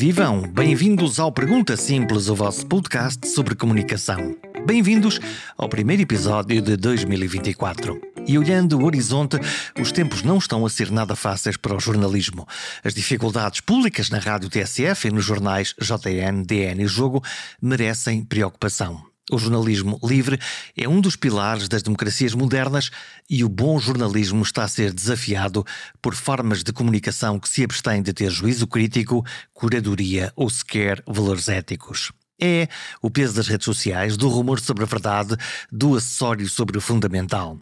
[0.00, 0.40] vivam!
[0.40, 4.34] Bem-vindos ao Pergunta Simples, o vosso podcast sobre comunicação.
[4.64, 5.20] Bem-vindos
[5.58, 8.00] ao primeiro episódio de 2024.
[8.26, 9.36] E olhando o horizonte,
[9.78, 12.48] os tempos não estão a ser nada fáceis para o jornalismo.
[12.82, 17.22] As dificuldades públicas na rádio TSF e nos jornais JN, DN e Jogo
[17.60, 19.09] merecem preocupação.
[19.32, 20.40] O jornalismo livre
[20.76, 22.90] é um dos pilares das democracias modernas
[23.28, 25.64] e o bom jornalismo está a ser desafiado
[26.02, 31.48] por formas de comunicação que se abstêm de ter juízo crítico, curadoria ou sequer valores
[31.48, 32.10] éticos.
[32.42, 32.66] É
[33.00, 35.36] o peso das redes sociais, do rumor sobre a verdade,
[35.70, 37.56] do acessório sobre o fundamental.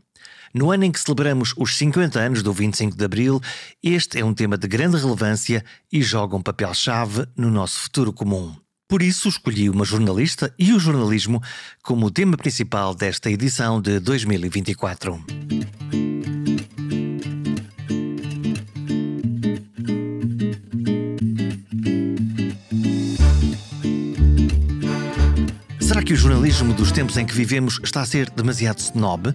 [0.54, 3.42] No ano em que celebramos os 50 anos do 25 de Abril,
[3.82, 8.56] este é um tema de grande relevância e joga um papel-chave no nosso futuro comum.
[8.88, 11.42] Por isso, escolhi uma jornalista e o jornalismo
[11.82, 15.22] como tema principal desta edição de 2024.
[25.82, 29.34] Será que o jornalismo dos tempos em que vivemos está a ser demasiado snob?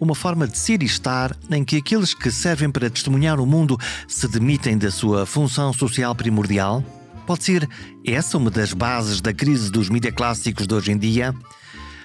[0.00, 3.78] Uma forma de ser e estar em que aqueles que servem para testemunhar o mundo
[4.08, 6.97] se demitem da sua função social primordial?
[7.28, 7.68] Pode ser
[8.06, 11.34] essa uma das bases da crise dos mídia clássicos de hoje em dia?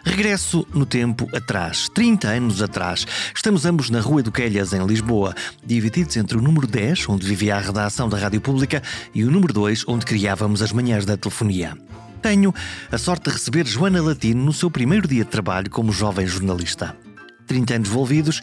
[0.04, 3.08] Regresso no tempo atrás, 30 anos atrás.
[3.34, 5.34] Estamos ambos na Rua do Quelhas, em Lisboa,
[5.66, 8.84] divididos entre o número 10, onde vivia a redação da Rádio Pública,
[9.16, 11.78] e o número 2, onde criávamos as manhãs da telefonia.
[12.22, 12.54] Tenho
[12.92, 16.98] a sorte de receber Joana Latino no seu primeiro dia de trabalho como jovem jornalista.
[17.48, 18.42] 30 anos envolvidos,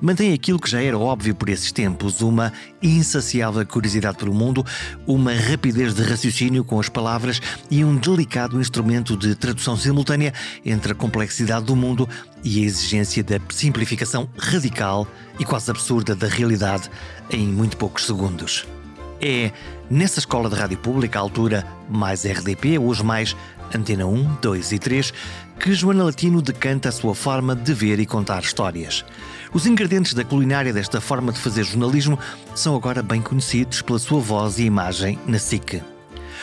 [0.00, 2.52] mantém aquilo que já era óbvio por esses tempos: uma
[2.82, 4.64] insaciável curiosidade pelo mundo,
[5.06, 10.32] uma rapidez de raciocínio com as palavras e um delicado instrumento de tradução simultânea
[10.64, 12.08] entre a complexidade do mundo
[12.44, 15.06] e a exigência da simplificação radical
[15.38, 16.90] e quase absurda da realidade
[17.30, 18.66] em muito poucos segundos.
[19.20, 19.50] É
[19.90, 23.36] nessa escola de rádio pública, à altura mais RDP, hoje mais
[23.74, 25.14] Antena 1, 2 e 3,
[25.58, 29.04] que Joana Latino decanta a sua forma de ver e contar histórias.
[29.52, 32.18] Os ingredientes da culinária desta forma de fazer jornalismo
[32.54, 35.82] são agora bem conhecidos pela sua voz e imagem na SIC.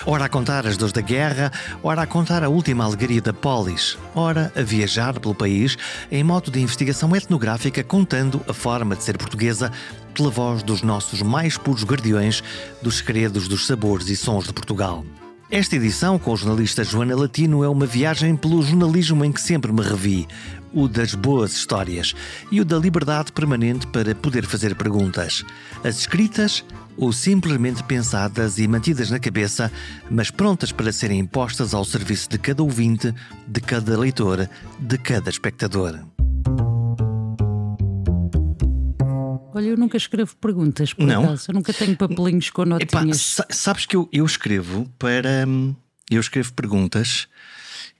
[0.06, 1.52] Ora a contar as dores da guerra,
[1.82, 5.78] ora a contar a última alegria da polis, ora a viajar pelo país
[6.12, 9.72] em modo de investigação etnográfica contando a forma de ser portuguesa
[10.14, 12.44] pela voz dos nossos mais puros guardiões
[12.82, 15.06] dos segredos dos sabores e sons de Portugal.
[15.54, 19.72] Esta edição, com o jornalista Joana Latino, é uma viagem pelo jornalismo em que sempre
[19.72, 20.28] me revi,
[20.74, 22.16] o das boas histórias
[22.52, 25.46] e o da liberdade permanente para poder fazer perguntas.
[25.84, 26.66] As escritas
[26.98, 29.72] ou simplesmente pensadas e mantidas na cabeça,
[30.10, 33.14] mas prontas para serem impostas ao serviço de cada ouvinte,
[33.48, 34.50] de cada leitor,
[34.80, 36.00] de cada espectador.
[39.54, 41.24] Olha, eu nunca escrevo perguntas, por Não?
[41.26, 41.50] acaso.
[41.52, 43.22] Eu nunca tenho papelinhos com Epá, notinhas.
[43.22, 45.46] sa- sabes que eu, eu escrevo para.
[45.48, 45.76] hum,
[46.10, 47.28] Eu escrevo perguntas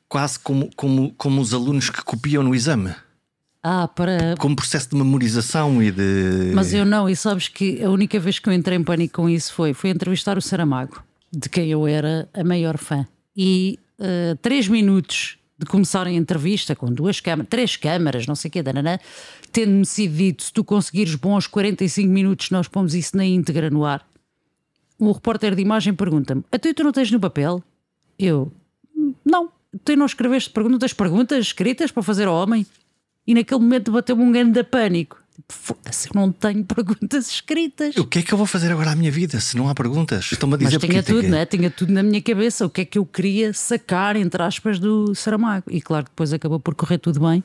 [0.10, 2.94] quase como, como, como os alunos que copiam no exame,
[3.64, 4.36] Ah, para.
[4.38, 6.52] como processo de memorização e de.
[6.54, 9.30] Mas eu não, e sabes que a única vez que eu entrei em pânico com
[9.30, 13.08] isso foi, foi entrevistar o Saramago, de quem eu era a maior fã.
[13.36, 18.50] E eh, três minutos de começar a entrevista com duas câmaras, três câmaras, não sei
[18.50, 18.64] o quê,
[19.52, 23.86] tendo-me sido dito, se tu conseguires bons 45 minutos, nós pomos isso na íntegra no
[23.86, 24.06] ar.
[25.00, 27.64] O repórter de imagem pergunta-me: A tu, não tens no papel?
[28.18, 28.52] Eu,
[29.26, 29.52] não.
[29.84, 32.66] Tu não escreveste perguntas, perguntas escritas para fazer ao homem?
[33.26, 35.23] E naquele momento bateu-me um grande pânico.
[35.50, 37.96] Foda-se, eu não tenho perguntas escritas.
[37.98, 40.30] O que é que eu vou fazer agora à minha vida se não há perguntas?
[40.32, 41.46] Estão-me a dizer Mas tinha porque- tudo, né?
[41.46, 42.66] tinha tudo na minha cabeça.
[42.66, 45.66] O que é que eu queria sacar, entre aspas, do Saramago.
[45.70, 47.44] E claro, depois acabou por correr tudo bem,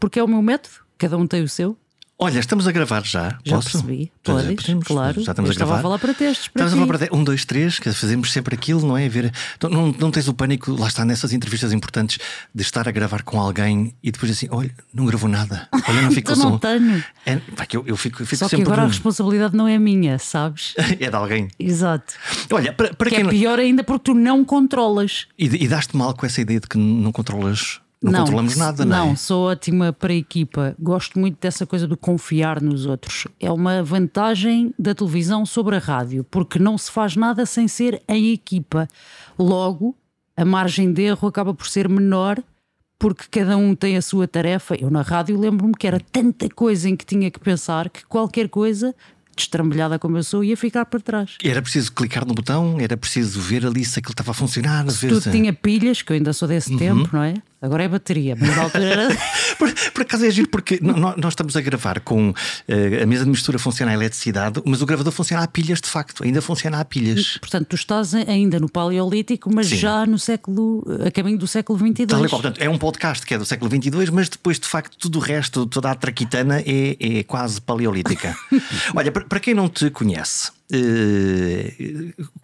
[0.00, 0.74] porque é o meu método.
[0.96, 1.76] Cada um tem o seu.
[2.20, 3.38] Olha, estamos a gravar já.
[3.44, 3.70] Já Posso?
[3.70, 4.10] percebi.
[4.24, 4.84] Podes- Podes, podemos?
[4.88, 5.22] claro.
[5.22, 5.78] Já estamos Eu a estava gravar.
[5.78, 6.80] a falar para testes, para Estamos a ti.
[6.88, 9.08] falar para te- um, dois, três, que fazemos sempre aquilo, não é?
[9.08, 12.18] Ver, então, não, não tens o pânico, lá está, nessas entrevistas importantes,
[12.52, 15.68] de estar a gravar com alguém e depois assim, olha, não gravou nada.
[15.88, 16.58] Olha, não ficou Eu não som.
[16.58, 17.04] tenho.
[17.24, 18.64] É, pá, que eu, eu fico, eu fico Só que sempre.
[18.64, 20.74] agora a num- responsabilidade não é minha, sabes?
[20.98, 21.46] É de alguém.
[21.56, 22.14] Exato.
[22.50, 23.26] Olha, para, para Que quem.
[23.26, 25.26] é pior ainda porque tu não controlas.
[25.38, 27.80] E, e daste mal com essa ideia de que não controlas.
[28.00, 29.16] Não, controlamos nada, não, é?
[29.16, 30.74] sou ótima para a equipa.
[30.78, 33.26] Gosto muito dessa coisa do confiar nos outros.
[33.40, 38.00] É uma vantagem da televisão sobre a rádio, porque não se faz nada sem ser
[38.08, 38.88] em equipa.
[39.38, 39.96] Logo,
[40.36, 42.40] a margem de erro acaba por ser menor,
[42.98, 44.74] porque cada um tem a sua tarefa.
[44.76, 48.48] Eu na rádio lembro-me que era tanta coisa em que tinha que pensar que qualquer
[48.48, 48.94] coisa,
[49.36, 51.36] destrambelhada como eu sou, ia ficar para trás.
[51.44, 54.84] Era preciso clicar no botão, era preciso ver ali se aquilo estava a funcionar.
[54.86, 57.34] ver Tudo se- tinha pilhas, que eu ainda sou desse tempo, não é?
[57.60, 59.08] Agora é bateria, mas na altura era.
[59.58, 63.24] por, por acaso é giro, porque nós, nós estamos a gravar com uh, a mesa
[63.24, 66.78] de mistura funciona a eletricidade, mas o gravador funciona a pilhas de facto, ainda funciona
[66.78, 67.36] a pilhas.
[67.38, 69.76] Portanto, tu estás ainda no Paleolítico, mas Sim.
[69.76, 72.06] já no século, a caminho do século XXII.
[72.28, 75.20] portanto, é um podcast que é do século XXII, mas depois de facto tudo o
[75.20, 78.36] resto, toda a traquitana é, é quase paleolítica.
[78.94, 80.52] Olha, para quem não te conhece,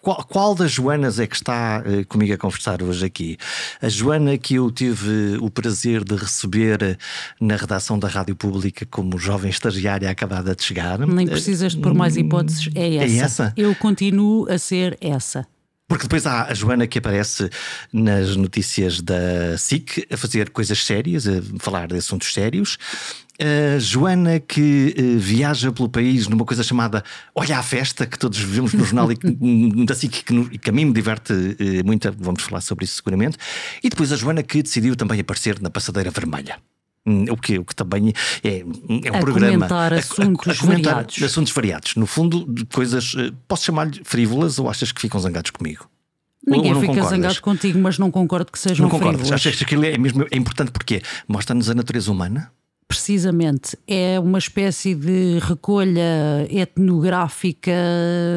[0.00, 3.36] qual, qual, das Joanas é que está uh, comigo a conversar hoje aqui?
[3.82, 6.98] A Joana que eu tive o prazer de receber
[7.40, 10.98] na redação da Rádio Pública como jovem estagiária acabada de chegar.
[10.98, 13.14] Nem precisas de pôr mais hipóteses, é essa.
[13.14, 13.52] É essa?
[13.56, 15.46] Eu continuo a ser essa.
[15.86, 17.50] Porque depois há a Joana que aparece
[17.92, 22.78] nas notícias da SIC a fazer coisas sérias, a falar de assuntos sérios.
[23.38, 27.02] A Joana que uh, viaja pelo país numa coisa chamada
[27.34, 29.30] Olha a Festa, que todos vemos no jornal e que,
[29.84, 33.36] da SIC que, que a mim me diverte uh, muito, vamos falar sobre isso seguramente.
[33.82, 36.58] E depois a Joana que decidiu também aparecer na Passadeira Vermelha.
[37.06, 40.52] Hum, o que, o que também é, é um a programa comentar a, assuntos a,
[40.52, 41.22] a comentar variados.
[41.22, 41.96] assuntos variados.
[41.96, 45.86] No fundo, coisas, eh, posso chamar-lhe frívolas ou achas que ficam zangados comigo?
[46.46, 47.10] Ninguém fica concordas?
[47.10, 49.20] zangado contigo, mas não concordo que sejam não concordas?
[49.20, 49.40] frívolas.
[49.40, 52.50] Achas que aquilo é, mesmo, é importante porque mostra-nos a natureza humana?
[52.94, 57.72] Precisamente, é uma espécie de recolha etnográfica,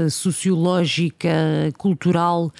[0.09, 1.29] sociológica,
[1.77, 2.51] cultural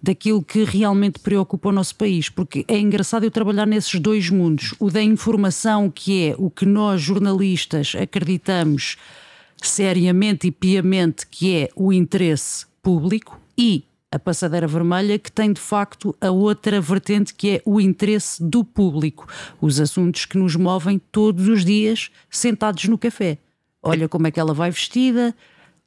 [0.00, 4.74] daquilo que realmente preocupa o nosso país, porque é engraçado eu trabalhar nesses dois mundos,
[4.78, 8.98] o da informação, que é o que nós jornalistas acreditamos
[9.62, 15.60] seriamente e piamente que é o interesse público e a passadeira vermelha, que tem de
[15.60, 19.26] facto a outra vertente que é o interesse do público,
[19.60, 23.38] os assuntos que nos movem todos os dias sentados no café.
[23.82, 25.34] Olha como é que ela vai vestida,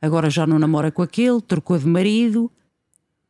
[0.01, 2.51] agora já não namora com aquele, trocou de marido,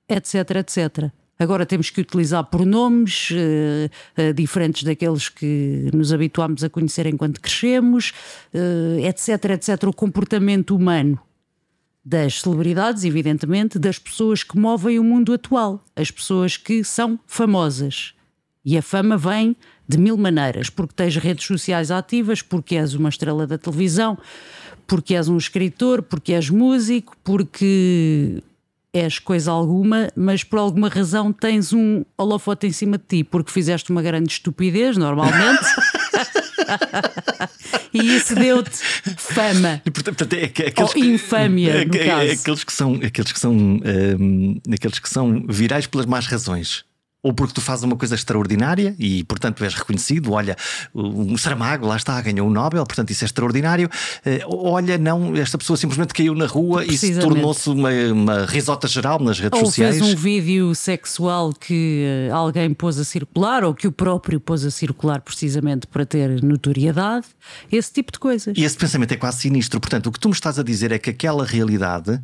[0.10, 1.12] etc, etc.
[1.40, 7.42] Agora temos que utilizar pronomes uh, uh, diferentes daqueles que nos habituámos a conhecer enquanto
[7.42, 8.14] crescemos,
[8.54, 9.84] uh, etc, etc.
[9.88, 11.20] O comportamento humano
[12.04, 18.14] das celebridades, evidentemente, das pessoas que movem o mundo atual, as pessoas que são famosas.
[18.66, 19.56] E a fama vem
[19.88, 24.18] de mil maneiras, porque tens redes sociais ativas, porque és uma estrela da televisão,
[24.88, 28.42] porque és um escritor, porque és músico, porque
[28.94, 33.52] és coisa alguma, mas por alguma razão tens um holofote em cima de ti, porque
[33.52, 35.66] fizeste uma grande estupidez, normalmente.
[37.94, 38.78] e isso deu-te
[39.18, 39.82] fama.
[39.94, 42.32] Portanto, é, aqueles Ou infâmia, é, no é, caso.
[42.32, 46.86] Aqueles que são, aqueles que são, um, aqueles que são virais pelas más razões
[47.24, 50.32] ou porque tu fazes uma coisa extraordinária e, portanto, és reconhecido.
[50.32, 50.56] Olha,
[50.94, 53.90] o Saramago lá está, ganhou o um Nobel, portanto, isso é extraordinário.
[54.26, 58.88] Uh, olha, não, esta pessoa simplesmente caiu na rua e se tornou-se uma, uma, risota
[58.88, 59.98] geral nas redes ou sociais.
[59.98, 64.40] Ou fez um vídeo sexual que uh, alguém pôs a circular ou que o próprio
[64.40, 67.28] pôs a circular precisamente para ter notoriedade.
[67.72, 68.58] Esse tipo de coisas.
[68.58, 69.80] E esse pensamento é quase sinistro.
[69.80, 72.20] Portanto, o que tu me estás a dizer é que aquela realidade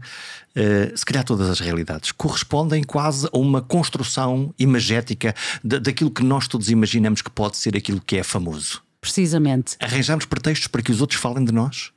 [0.95, 6.69] se calhar todas as realidades, correspondem quase a uma construção imagética daquilo que nós todos
[6.69, 8.81] imaginamos que pode ser aquilo que é famoso.
[8.99, 9.77] Precisamente.
[9.79, 11.91] Arranjamos pretextos para que os outros falem de nós?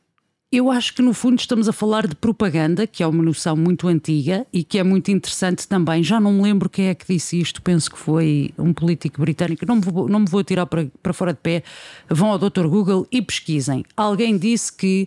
[0.52, 3.87] Eu acho que no fundo estamos a falar de propaganda, que é uma noção muito
[3.87, 6.02] antiga e que é muito interessante também.
[6.02, 9.64] Já não me lembro quem é que disse isto, penso que foi um político britânico.
[9.64, 11.62] Não me vou, não me vou tirar para, para fora de pé.
[12.09, 12.66] Vão ao Dr.
[12.66, 13.85] Google e pesquisem.
[13.97, 15.07] Alguém disse que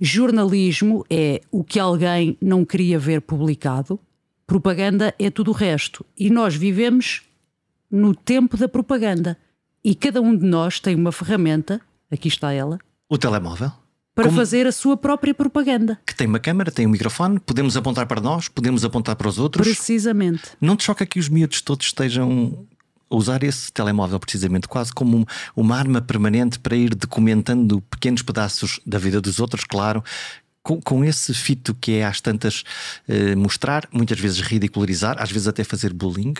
[0.00, 3.98] jornalismo é o que alguém não queria ver publicado,
[4.46, 6.06] propaganda é tudo o resto.
[6.16, 7.22] E nós vivemos
[7.90, 9.36] no tempo da propaganda.
[9.82, 11.80] E cada um de nós tem uma ferramenta,
[12.12, 12.78] aqui está ela.
[13.08, 13.72] O telemóvel
[14.14, 14.36] para Como...
[14.36, 15.98] fazer a sua própria propaganda.
[16.06, 19.38] Que tem uma câmara, tem um microfone, podemos apontar para nós, podemos apontar para os
[19.38, 19.66] outros.
[19.66, 20.42] Precisamente.
[20.60, 22.66] Não te choca que os miúdos todos estejam
[23.10, 28.80] a usar esse telemóvel precisamente quase como uma arma permanente para ir documentando pequenos pedaços
[28.86, 30.02] da vida dos outros, claro,
[30.62, 32.64] com, com, esse fito que é às tantas
[33.06, 36.34] eh, mostrar, muitas vezes ridicularizar, às vezes até fazer bullying.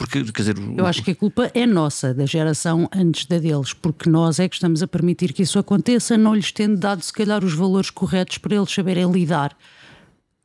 [0.00, 3.74] Porque, quer dizer, Eu acho que a culpa é nossa, da geração antes da deles,
[3.74, 7.12] porque nós é que estamos a permitir que isso aconteça, não lhes tendo dado, se
[7.12, 9.54] calhar, os valores corretos para eles saberem lidar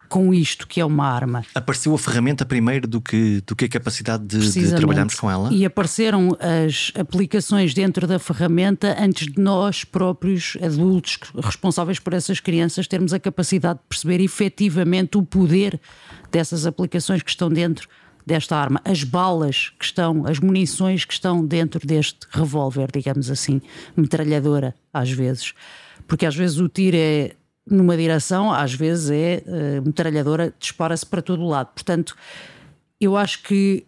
[0.10, 1.46] com isto que é uma arma.
[1.56, 5.52] Apareceu a ferramenta primeiro do que, do que a capacidade de, de trabalharmos com ela?
[5.54, 12.42] E apareceram as aplicações dentro da ferramenta antes de nós próprios, adultos responsáveis por essas
[12.42, 15.80] crianças, termos a capacidade de perceber efetivamente o poder
[16.30, 17.88] dessas aplicações que estão dentro
[18.25, 23.62] desta arma, as balas que estão, as munições que estão dentro deste revólver, digamos assim,
[23.96, 25.53] metralhadora, às vezes.
[26.08, 27.32] Porque às vezes o tiro é
[27.70, 31.70] numa direção, às vezes é uh, metralhadora, dispara-se para todo o lado.
[31.74, 32.15] Portanto,
[33.00, 33.86] eu acho que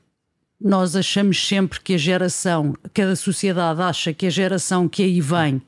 [0.59, 5.61] nós achamos sempre que a geração, cada sociedade acha que a geração que aí vem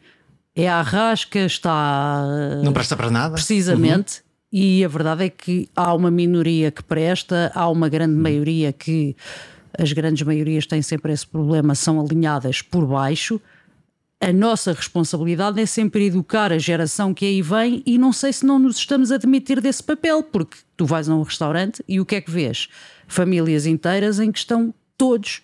[0.56, 2.26] é a rasca, está.
[2.64, 3.36] Não presta para nada.
[3.36, 4.18] Precisamente.
[4.18, 4.29] Uhum.
[4.52, 8.22] E a verdade é que há uma minoria que presta, há uma grande uhum.
[8.22, 9.16] maioria que.
[9.78, 13.40] As grandes maiorias têm sempre esse problema, são alinhadas por baixo.
[14.20, 18.46] A nossa responsabilidade é sempre educar a geração que aí vem e não sei se
[18.46, 22.06] não nos estamos a admitir desse papel, porque tu vais a um restaurante e o
[22.06, 22.68] que é que vês?
[23.08, 25.44] Famílias inteiras em que estão todos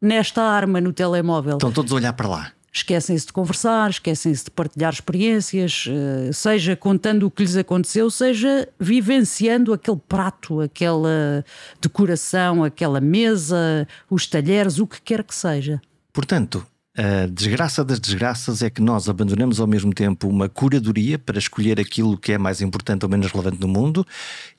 [0.00, 1.58] nesta arma no telemóvel.
[1.58, 6.74] Estão todos a olhar para lá esquecem-se de conversar, esquecem-se de partilhar experiências, eh, seja
[6.74, 11.44] contando o que lhes aconteceu, seja vivenciando aquele prato, aquela
[11.80, 15.80] decoração, aquela mesa, os talheres, o que quer que seja.
[16.12, 21.38] Portanto, a desgraça das desgraças é que nós abandonamos ao mesmo tempo uma curadoria para
[21.38, 24.06] escolher aquilo que é mais importante ou menos relevante no mundo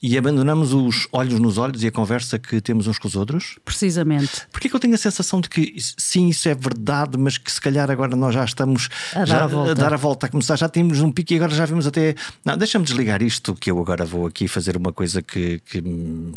[0.02, 3.60] e abandonamos os olhos nos olhos e a conversa que temos uns com os outros?
[3.64, 4.48] Precisamente.
[4.52, 7.62] Porquê que eu tenho a sensação de que sim, isso é verdade, mas que se
[7.62, 9.72] calhar agora nós já estamos a, já, dar, a, volta.
[9.72, 12.16] a dar a volta, a começar, já temos um pico e agora já vimos até.
[12.44, 15.84] Não, deixa-me desligar isto, que eu agora vou aqui fazer uma coisa que, que,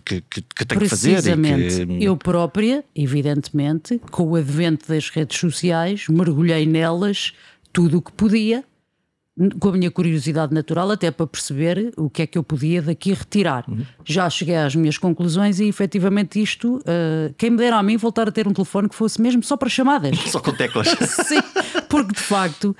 [0.04, 1.12] que, que, que tenho que fazer.
[1.12, 1.86] Precisamente.
[1.86, 2.04] Que...
[2.04, 7.32] Eu própria, evidentemente, com o advento das redes sociais sociais, mergulhei nelas
[7.72, 8.64] tudo o que podia,
[9.60, 13.12] com a minha curiosidade natural, até para perceber o que é que eu podia daqui
[13.12, 13.64] retirar.
[13.68, 13.84] Uhum.
[14.02, 18.28] Já cheguei às minhas conclusões e efetivamente isto, uh, quem me dera a mim voltar
[18.28, 20.16] a ter um telefone que fosse mesmo só para chamadas.
[20.26, 20.88] Só com teclas.
[21.26, 21.40] Sim,
[21.88, 22.74] porque de facto.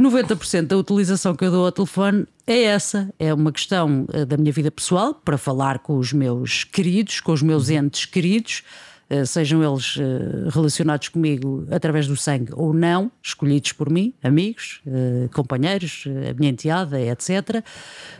[0.00, 3.12] 90% da utilização que eu dou ao telefone é essa.
[3.18, 7.32] É uma questão uh, da minha vida pessoal, para falar com os meus queridos, com
[7.32, 8.87] os meus entes queridos, eh,
[9.24, 15.28] sejam eles eh, relacionados comigo através do sangue ou não, escolhidos por mim, amigos, eh,
[15.32, 17.64] companheiros, a minha enteada, etc.,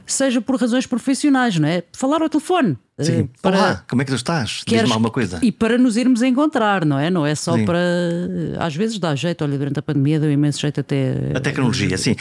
[0.06, 1.82] seja por razões profissionais, não é?
[1.92, 2.78] Falar ao telefone.
[3.00, 3.20] Sim.
[3.20, 3.58] Eh, para...
[3.58, 4.62] Olá, como é que tu estás?
[4.66, 5.38] Diz-me alguma coisa.
[5.42, 7.10] E para nos irmos encontrar, não é?
[7.10, 7.64] Não é só sim.
[7.64, 7.78] para.
[8.58, 11.32] Às vezes dá jeito, olha, durante a pandemia deu imenso jeito até.
[11.34, 12.16] A tecnologia, sim.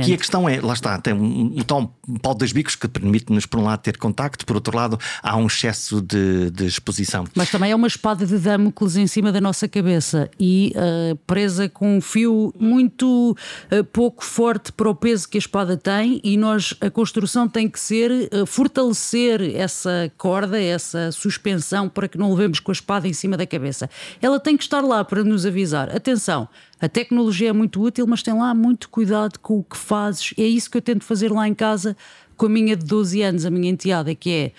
[0.00, 2.88] Aqui a questão é, lá está, tem um, um tal pau de dois bicos que
[2.88, 7.24] permite-nos, por um lado, ter contacto, por outro lado, há um excesso de, de exposição.
[7.34, 11.68] Mas também é uma espada de Damocles em cima da nossa cabeça e uh, presa
[11.68, 13.36] com um fio muito
[13.70, 17.68] uh, pouco forte para o peso que a espada tem, e nós, a construção tem
[17.68, 23.06] que ser uh, fortalecer essa corda, essa suspensão para que não levemos com a espada
[23.06, 23.88] em cima da cabeça.
[24.20, 25.94] Ela tem que estar lá para nos avisar.
[25.94, 26.48] Atenção,
[26.80, 30.34] a tecnologia é muito útil, mas tem lá muito cuidado com o que fazes.
[30.36, 31.96] É isso que eu tento fazer lá em casa
[32.36, 34.52] com a minha de 12 anos, a minha enteada, que é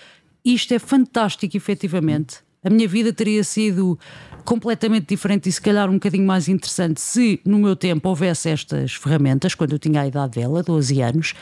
[0.44, 2.38] isto é fantástico, efetivamente.
[2.64, 3.98] A minha vida teria sido
[4.44, 8.94] completamente diferente e se calhar um bocadinho mais interessante se no meu tempo houvesse estas
[8.94, 11.34] ferramentas, quando eu tinha a idade dela, 12 anos,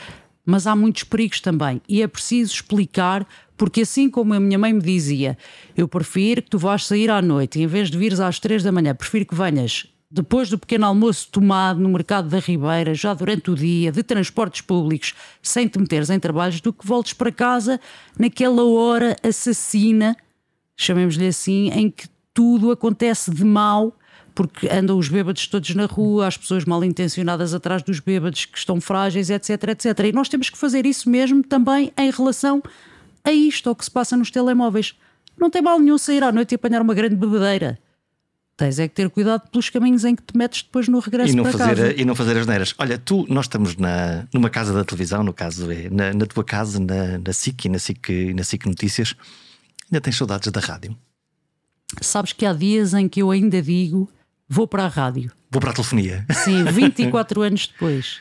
[0.47, 1.81] mas há muitos perigos também.
[1.89, 3.27] E é preciso explicar
[3.57, 5.37] porque assim como a minha mãe me dizia,
[5.75, 8.71] eu prefiro que tu vás sair à noite em vez de vires às três da
[8.71, 13.51] manhã, prefiro que venhas depois do pequeno almoço tomado no mercado da Ribeira, já durante
[13.51, 17.77] o dia, de transportes públicos, sem te meteres em trabalhos, do que voltes para casa
[18.17, 20.15] naquela hora assassina,
[20.77, 23.93] chamemos-lhe assim, em que tudo acontece de mal,
[24.37, 28.55] porque andam os bêbados todos na rua, as pessoas mal intencionadas atrás dos bêbados que
[28.55, 29.97] estão frágeis, etc, etc.
[30.05, 32.61] E nós temos que fazer isso mesmo também em relação
[33.23, 34.93] a isto, ao que se passa nos telemóveis.
[35.35, 37.79] Não tem mal nenhum sair à noite e apanhar uma grande bebedeira.
[38.55, 41.35] Tens é que ter cuidado pelos caminhos em que te metes depois no regresso e
[41.35, 41.93] não para fazer, casa.
[41.99, 42.75] E não fazer as neiras.
[42.77, 46.43] Olha, tu, nós estamos na, numa casa da televisão, no caso é na, na tua
[46.43, 49.15] casa, na, na SIC e na SIC, na SIC Notícias.
[49.91, 50.95] Ainda tens saudades da rádio?
[52.01, 54.07] Sabes que há dias em que eu ainda digo
[54.47, 55.31] vou para a rádio.
[55.51, 56.25] Vou para a telefonia.
[56.31, 58.19] Sim, 24 anos depois.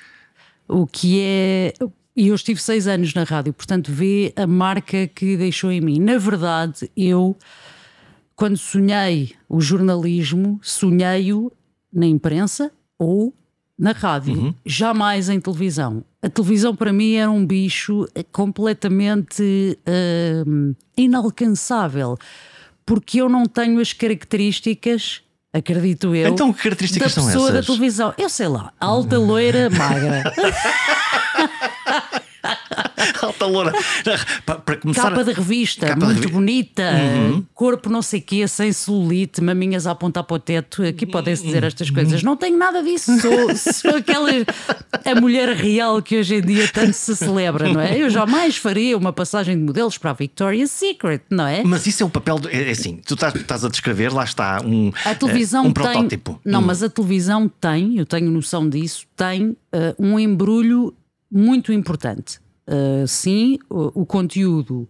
[0.69, 1.73] O que é
[2.17, 6.01] e eu estive seis anos na rádio, portanto, vê a marca que deixou em mim.
[6.01, 7.37] Na verdade, eu,
[8.35, 11.53] quando sonhei o jornalismo, sonhei-o
[11.93, 13.35] na imprensa ou
[13.79, 14.55] na rádio, uhum.
[14.65, 16.03] jamais em televisão.
[16.23, 22.17] A televisão para mim era um bicho completamente uh, inalcançável,
[22.87, 25.21] porque eu não tenho as características
[25.59, 26.29] acredito eu.
[26.29, 27.67] Então, que características da pessoa são essas?
[27.67, 28.15] da televisão.
[28.19, 30.33] Eu sei lá, alta, loira, magra.
[33.23, 33.73] Alta loura.
[34.45, 36.33] Para começar, capa de revista, capa muito revi...
[36.33, 37.45] bonita, uhum.
[37.55, 40.83] corpo não sei quê, sem celulite, maminhas a apontar para o teto.
[40.83, 42.23] Aqui podem-se dizer estas coisas.
[42.23, 43.17] Não tenho nada disso.
[43.21, 44.31] Sou, sou aquela
[45.05, 47.99] a mulher real que hoje em dia tanto se celebra, não é?
[48.01, 51.63] Eu jamais faria uma passagem de modelos para a Victoria's Secret, não é?
[51.65, 52.39] Mas isso é o papel.
[52.39, 55.69] Do, é, é assim, tu estás, estás, a descrever, lá está um, a televisão uh,
[55.69, 56.41] um tem, protótipo.
[56.45, 56.65] Não, hum.
[56.67, 59.57] mas a televisão tem, eu tenho noção disso, tem uh,
[59.99, 60.95] um embrulho
[61.31, 62.39] muito importante.
[62.67, 64.89] Uh, sim, o, o, conteúdo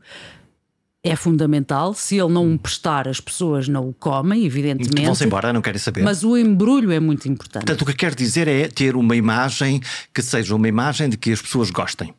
[1.04, 1.92] é fundamental.
[1.94, 5.04] Se ele não prestar, as pessoas não o comem, evidentemente.
[5.04, 6.02] Vão-se embora, não querem saber.
[6.02, 7.66] Mas o embrulho é muito importante.
[7.66, 9.80] Portanto, o que quer dizer é ter uma imagem
[10.12, 12.14] que seja uma imagem de que as pessoas gostem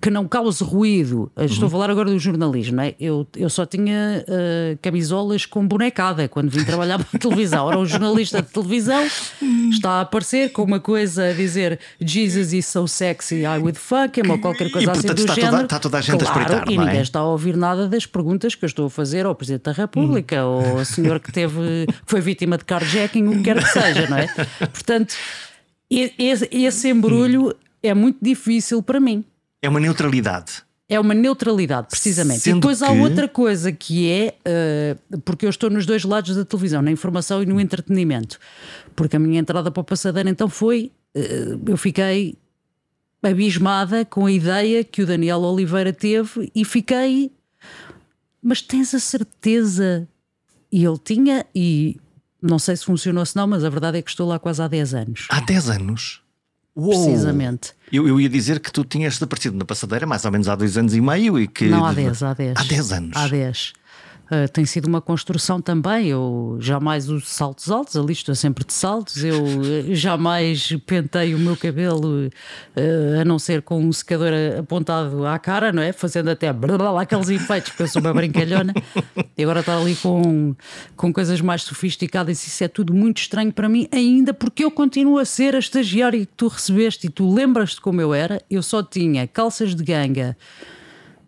[0.00, 1.30] que não cause ruído.
[1.36, 1.66] Estou uhum.
[1.66, 2.94] a falar agora do jornalismo, não é?
[3.00, 7.66] Eu, eu só tinha uh, camisolas com bonecada quando vim trabalhar para a televisão.
[7.66, 9.06] Ora, um jornalista de televisão
[9.70, 14.20] está a aparecer com uma coisa a dizer Jesus is so sexy, I would fuck
[14.20, 15.52] him, ou qualquer coisa e, assim portanto, do está género.
[15.52, 16.78] Toda, está toda a gente claro, a espreitar, e é?
[16.78, 19.72] ninguém está a ouvir nada das perguntas que eu estou a fazer ao Presidente da
[19.72, 24.06] República, ou ao senhor que teve, foi vítima de carjacking, o que quer que seja,
[24.08, 24.28] não é?
[24.72, 25.14] Portanto,
[25.90, 29.24] esse, esse embrulho é muito difícil para mim.
[29.62, 30.62] É uma neutralidade.
[30.88, 32.40] É uma neutralidade, precisamente.
[32.40, 32.84] Sendo e depois que...
[32.84, 34.34] há outra coisa que é,
[35.12, 38.38] uh, porque eu estou nos dois lados da televisão, na informação e no entretenimento.
[38.96, 42.36] Porque a minha entrada para o Passadeira então foi, uh, eu fiquei
[43.22, 47.32] abismada com a ideia que o Daniel Oliveira teve e fiquei,
[48.42, 50.08] mas tens a certeza?
[50.72, 52.00] E ele tinha, e
[52.40, 54.68] não sei se funcionou se não, mas a verdade é que estou lá quase há
[54.68, 55.26] 10 anos.
[55.28, 56.22] Há 10 anos?
[56.78, 56.90] Uou.
[56.90, 57.72] Precisamente.
[57.92, 60.78] Eu, eu, ia dizer que tu tinhas desaparecido na passadeira mais ou menos há dois
[60.78, 61.64] anos e meio e que.
[61.64, 62.56] Não, há 10, há 10.
[62.56, 63.16] Há 10 anos.
[63.16, 63.72] Há 10.
[64.30, 66.08] Uh, tem sido uma construção também.
[66.08, 69.24] Eu jamais uso saltos altos, ali estou sempre de saltos.
[69.24, 75.26] Eu uh, jamais pentei o meu cabelo uh, a não ser com um secador apontado
[75.26, 75.92] à cara, não é?
[75.92, 78.74] Fazendo até blá, aqueles efeitos, porque eu sou uma brincalhona.
[79.36, 80.54] E agora estar ali com,
[80.94, 85.18] com coisas mais sofisticadas, isso é tudo muito estranho para mim, ainda porque eu continuo
[85.18, 88.42] a ser a estagiária que tu recebeste e tu lembras-te como eu era.
[88.50, 90.36] Eu só tinha calças de ganga,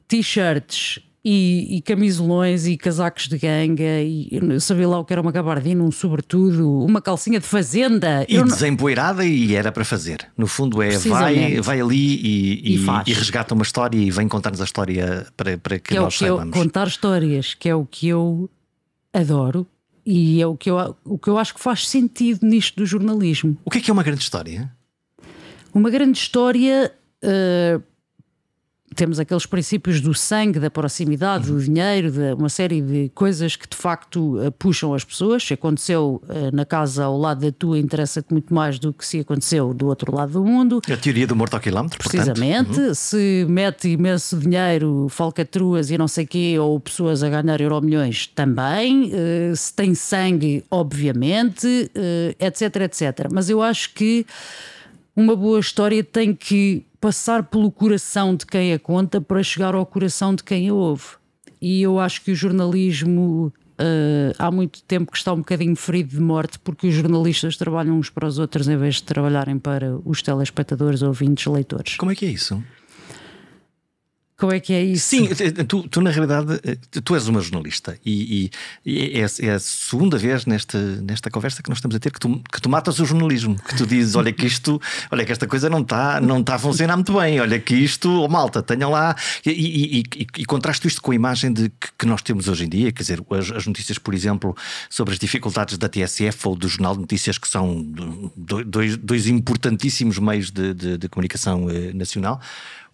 [0.06, 5.20] t-shirts e, e, camisolões e casacos de ganga e eu sabia lá o que era
[5.20, 8.24] uma gabardina, um sobretudo, uma calcinha de fazenda.
[8.26, 10.26] E eu desempoeirada e era para fazer.
[10.36, 14.62] No fundo é vai, vai ali e, e, e, resgata uma história e vem contar-nos
[14.62, 16.56] a história para, para que, que nós é o que saibamos.
[16.56, 18.48] Eu, contar histórias, que é o que eu
[19.12, 19.66] adoro
[20.06, 23.58] e é o que eu, o que eu acho que faz sentido nisto do jornalismo.
[23.62, 24.72] O que é que é uma grande história?
[25.74, 26.92] Uma grande história...
[27.22, 27.89] Uh,
[28.94, 33.68] temos aqueles princípios do sangue, da proximidade, do dinheiro, de uma série de coisas que
[33.68, 35.44] de facto eh, puxam as pessoas.
[35.44, 39.20] Se aconteceu eh, na casa ao lado da tua, interessa-te muito mais do que se
[39.20, 40.80] aconteceu do outro lado do mundo.
[40.90, 42.80] A teoria do morto ao quilómetro, Precisamente.
[42.80, 42.94] Uhum.
[42.94, 48.26] Se mete imenso dinheiro, falcatruas e não sei quê, ou pessoas a ganhar euro milhões
[48.26, 49.10] também.
[49.12, 51.90] Eh, se tem sangue, obviamente,
[52.38, 53.28] etc, etc.
[53.32, 54.26] Mas eu acho que
[55.14, 59.86] uma boa história tem que passar pelo coração de quem a conta para chegar ao
[59.86, 61.04] coração de quem a ouve.
[61.60, 66.10] E eu acho que o jornalismo uh, há muito tempo que está um bocadinho ferido
[66.10, 69.98] de morte porque os jornalistas trabalham uns para os outros em vez de trabalharem para
[70.04, 71.96] os telespectadores, ouvintes, leitores.
[71.96, 72.62] Como é que é isso?
[74.40, 75.06] Como é que é isso?
[75.06, 75.28] Sim,
[75.68, 78.50] tu, tu na realidade eh, tu és uma jornalista e,
[78.86, 82.10] e, e é, é, a segunda vez nesta, nesta conversa que nós estamos a ter
[82.10, 85.32] que tu, que tu matas o jornalismo, que tu dizes, olha que isto, olha que
[85.32, 88.62] esta coisa não está não tá a funcionar muito bem, olha que isto, oh, malta,
[88.62, 92.22] tenha lá e, e, e, e contrasto isto com a imagem de, que, que, nós
[92.22, 94.56] temos hoje em dia, quer dizer, as, as, notícias, por exemplo,
[94.88, 97.86] sobre as dificuldades da TSF ou do Jornal de Notícias, que são
[98.34, 102.40] dois, dois importantíssimos meios de, de, de comunicação eh, nacional.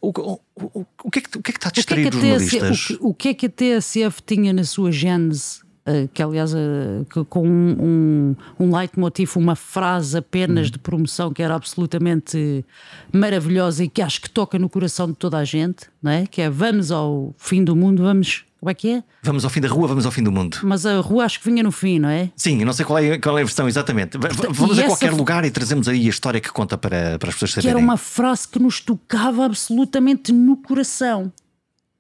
[0.00, 2.14] O, o, o, o, que é que, o que é que está a distrair os
[2.14, 2.98] jornalistas?
[3.00, 5.64] O, que é que a TSF tinha na sua gênese?
[5.88, 10.70] Uh, que aliás uh, que, com um, um, um leitmotiv, uma frase apenas hum.
[10.72, 12.64] de promoção que era absolutamente
[13.12, 16.26] maravilhosa e que acho que toca no coração de toda a gente, não é?
[16.26, 19.04] que é vamos ao fim do mundo, vamos como é que é?
[19.22, 20.58] Vamos ao fim da rua, vamos ao fim do mundo.
[20.64, 22.32] Mas a rua acho que vinha no fim, não é?
[22.34, 24.18] Sim, não sei qual é, qual é a versão exatamente.
[24.18, 27.52] Vamos a qualquer lugar e trazemos aí a história que conta para, para as pessoas
[27.52, 27.70] saberem.
[27.70, 31.32] Que era uma frase que nos tocava absolutamente no coração.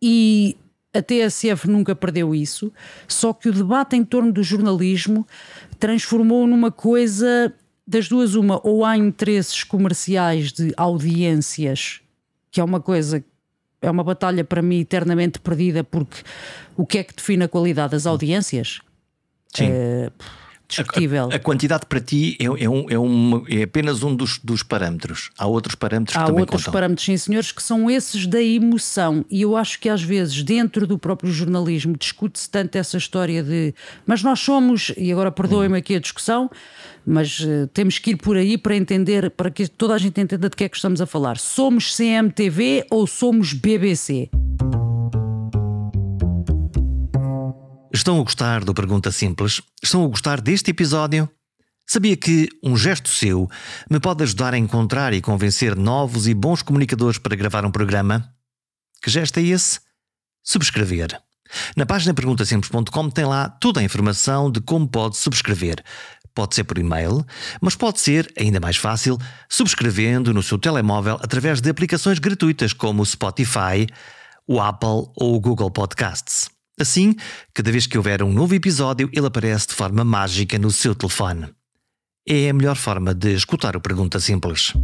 [0.02, 0.56] E
[0.92, 2.72] a TSF nunca perdeu isso,
[3.06, 5.24] só que o debate em torno do jornalismo
[5.78, 7.54] transformou numa coisa
[7.86, 12.00] das duas, uma, ou há interesses comerciais de audiências,
[12.50, 13.24] que é uma coisa
[13.88, 16.22] é uma batalha para mim eternamente perdida, porque
[16.76, 18.80] o que é que define a qualidade das audiências?
[19.54, 19.68] Sim.
[19.70, 20.10] É
[20.68, 21.28] discutível.
[21.30, 25.30] A, a, quantidade para ti é, é, um, é, é apenas um dos, dos, parâmetros.
[25.38, 26.72] Há outros parâmetros Há que também outros contam.
[26.72, 29.24] parâmetros, sim, senhores, que são esses da emoção.
[29.30, 33.74] E eu acho que às vezes, dentro do próprio jornalismo, discute-se tanto essa história de
[34.04, 36.50] mas nós somos, e agora perdoem-me aqui a discussão,
[37.06, 40.50] mas uh, temos que ir por aí para entender, para que toda a gente entenda
[40.50, 41.38] de que é que estamos a falar.
[41.38, 44.28] Somos CMTV ou somos BBC?
[47.94, 49.62] Estão a gostar do Pergunta Simples?
[49.82, 51.30] Estão a gostar deste episódio?
[51.86, 53.48] Sabia que um gesto seu
[53.88, 58.28] me pode ajudar a encontrar e convencer novos e bons comunicadores para gravar um programa?
[59.00, 59.78] Que gesto é esse?
[60.42, 61.20] Subscrever.
[61.76, 65.82] Na página perguntasemples.com tem lá toda a informação de como pode subscrever.
[66.36, 67.24] Pode ser por e-mail,
[67.62, 69.16] mas pode ser, ainda mais fácil,
[69.48, 73.86] subscrevendo no seu telemóvel através de aplicações gratuitas como o Spotify,
[74.46, 76.50] o Apple ou o Google Podcasts.
[76.78, 77.16] Assim,
[77.54, 81.48] cada vez que houver um novo episódio, ele aparece de forma mágica no seu telefone.
[82.28, 84.74] É a melhor forma de escutar o Pergunta Simples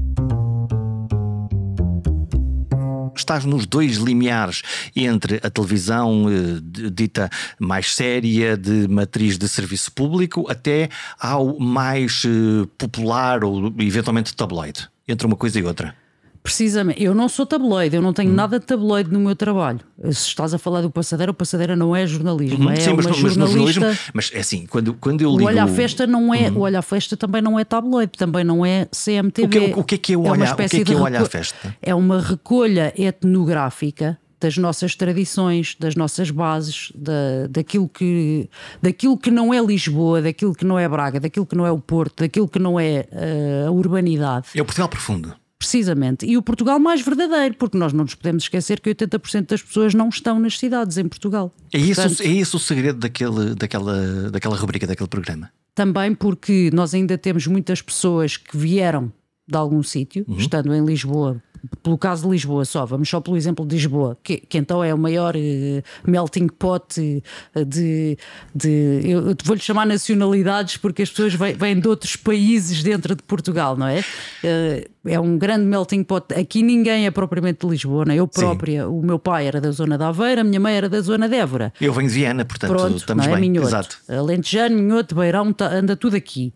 [3.16, 4.62] estás nos dois limiares
[4.94, 12.22] entre a televisão eh, dita mais séria, de matriz de serviço público, até ao mais
[12.24, 16.01] eh, popular ou eventualmente tabloide, entre uma coisa e outra.
[16.42, 18.34] Precisamente, eu não sou tabloide, eu não tenho hum.
[18.34, 19.78] nada de tabloide no meu trabalho.
[20.04, 22.72] Se estás a falar do Passadeira, o Passadeira não é jornalismo, uhum.
[22.72, 23.80] é Sim, uma mas, jornalista.
[23.80, 25.44] Mas, mas é assim, quando, quando eu ligo.
[25.44, 26.58] O Olha a Festa não é, uhum.
[26.58, 29.46] o Olha a Festa também não é tabloide, também não é CMTV.
[29.46, 30.84] O que, é, o, o que é que é o é Olha, o que é
[30.84, 31.76] que é Olha a Festa?
[31.80, 38.50] É uma recolha etnográfica das nossas tradições, das nossas bases, da, daquilo, que,
[38.82, 41.78] daquilo que não é Lisboa, daquilo que não é Braga, daquilo que não é o
[41.78, 44.48] Porto, daquilo que não é uh, a urbanidade.
[44.56, 45.41] É o Portugal profundo.
[45.62, 46.26] Precisamente.
[46.26, 49.94] E o Portugal mais verdadeiro, porque nós não nos podemos esquecer que 80% das pessoas
[49.94, 51.54] não estão nas cidades em Portugal.
[51.72, 55.50] É isso, Portanto, é isso o segredo daquele, daquela, daquela rubrica, daquele programa?
[55.72, 59.12] Também porque nós ainda temos muitas pessoas que vieram
[59.46, 60.36] de algum sítio, uhum.
[60.36, 61.40] estando em Lisboa,
[61.82, 64.92] pelo caso de Lisboa só, vamos só pelo exemplo de Lisboa, que, que então é
[64.92, 68.18] o maior uh, melting pot uh, de,
[68.54, 69.00] de.
[69.04, 73.76] Eu vou-lhe chamar nacionalidades porque as pessoas vêm, vêm de outros países dentro de Portugal,
[73.76, 74.00] não é?
[74.00, 76.32] Uh, é um grande melting pot.
[76.34, 78.16] Aqui ninguém é propriamente de Lisboa, não é?
[78.16, 78.88] Eu própria, Sim.
[78.88, 81.36] o meu pai era da zona da Aveira, a minha mãe era da zona de
[81.36, 81.72] Évora.
[81.80, 83.40] Eu venho de Viana, portanto Pronto, estamos não é?
[83.40, 83.50] bem.
[83.50, 83.68] Minhoto.
[83.68, 83.98] Exato.
[84.08, 86.52] Alentejano, Minhoto, Beirão, tá, anda tudo aqui.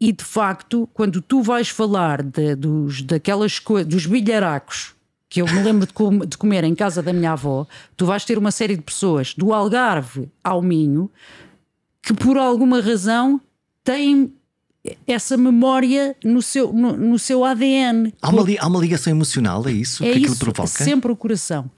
[0.00, 4.94] E de facto, quando tu vais falar de, dos, daquelas coisas, dos bilharacos
[5.28, 8.24] que eu me lembro de, com, de, comer em casa da minha avó, tu vais
[8.24, 11.08] ter uma série de pessoas do Algarve ao Minho
[12.02, 13.40] que por alguma razão
[13.84, 14.32] têm
[15.06, 18.12] essa memória no seu, no, no seu ADN.
[18.20, 20.84] Há uma, há uma ligação emocional, é isso é que isso, aquilo provoca?
[20.84, 21.70] Sempre o coração.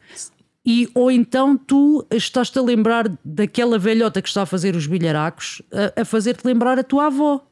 [0.65, 5.61] E, ou então tu estás-te a lembrar daquela velhota que está a fazer os bilharacos
[5.73, 7.45] a, a fazer-te lembrar a tua avó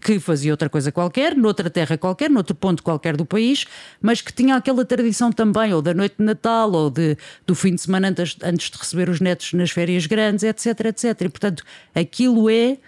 [0.00, 3.66] que fazia outra coisa qualquer, noutra terra qualquer, noutro ponto qualquer do país,
[4.00, 7.74] mas que tinha aquela tradição também, ou da noite de Natal, ou de, do fim
[7.74, 11.20] de semana antes, antes de receber os netos nas férias grandes, etc, etc.
[11.20, 11.62] E, portanto,
[11.94, 12.78] aquilo é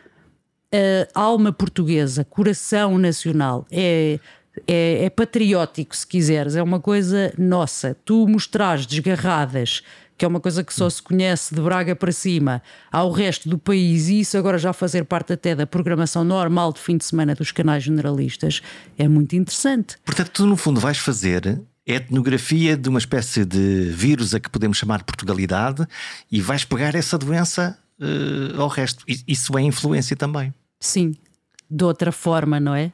[1.14, 4.18] a alma portuguesa, coração nacional, é,
[4.66, 7.96] é, é patriótico, se quiseres, é uma coisa nossa.
[8.04, 9.82] Tu mostrares desgarradas
[10.18, 13.56] que é uma coisa que só se conhece de Braga para cima, ao resto do
[13.56, 17.36] país, e isso agora já fazer parte até da programação normal de fim de semana
[17.36, 18.60] dos canais generalistas,
[18.98, 19.96] é muito interessante.
[20.04, 24.76] Portanto, tu no fundo vais fazer etnografia de uma espécie de vírus a que podemos
[24.76, 25.86] chamar Portugalidade
[26.30, 29.04] e vais pegar essa doença uh, ao resto.
[29.26, 30.52] Isso é influência também.
[30.80, 31.14] Sim,
[31.70, 32.92] de outra forma, não é?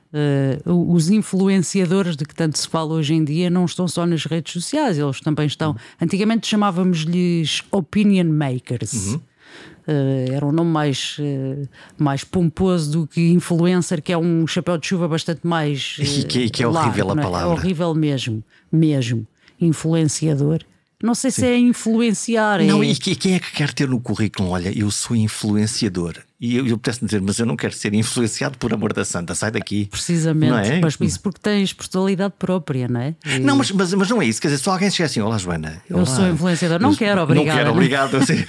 [0.66, 4.24] Uh, os influenciadores de que tanto se fala hoje em dia não estão só nas
[4.24, 5.70] redes sociais, eles também estão.
[5.70, 5.76] Uhum.
[6.02, 8.92] Antigamente chamávamos-lhes opinion makers.
[8.92, 9.20] Uhum.
[9.86, 14.76] Uh, era um nome mais, uh, mais pomposo do que influencer, que é um chapéu
[14.76, 15.96] de chuva bastante mais.
[16.00, 17.48] e que, que é horrível largo, a palavra.
[17.48, 17.50] É?
[17.50, 19.26] é horrível mesmo, mesmo.
[19.60, 20.64] Influenciador.
[21.02, 21.40] Não sei Sim.
[21.42, 22.62] se é influenciar.
[22.62, 22.86] Não, é...
[22.86, 24.48] e quem é que quer ter no currículo?
[24.48, 26.14] Olha, eu sou influenciador.
[26.40, 29.34] E eu, eu pudesse dizer, mas eu não quero ser influenciado por amor da santa,
[29.34, 29.86] sai daqui.
[29.86, 30.80] Precisamente, é?
[30.80, 33.14] mas isso porque tens personalidade própria, não é?
[33.24, 33.38] E...
[33.38, 34.40] Não, mas, mas, mas, não é isso.
[34.40, 35.82] Quer dizer, se alguém chegar assim, olá Joana.
[35.88, 37.46] Eu olá, sou influenciador, não quero, obrigado.
[37.46, 38.16] Não quero, obrigado.
[38.16, 38.44] Assim,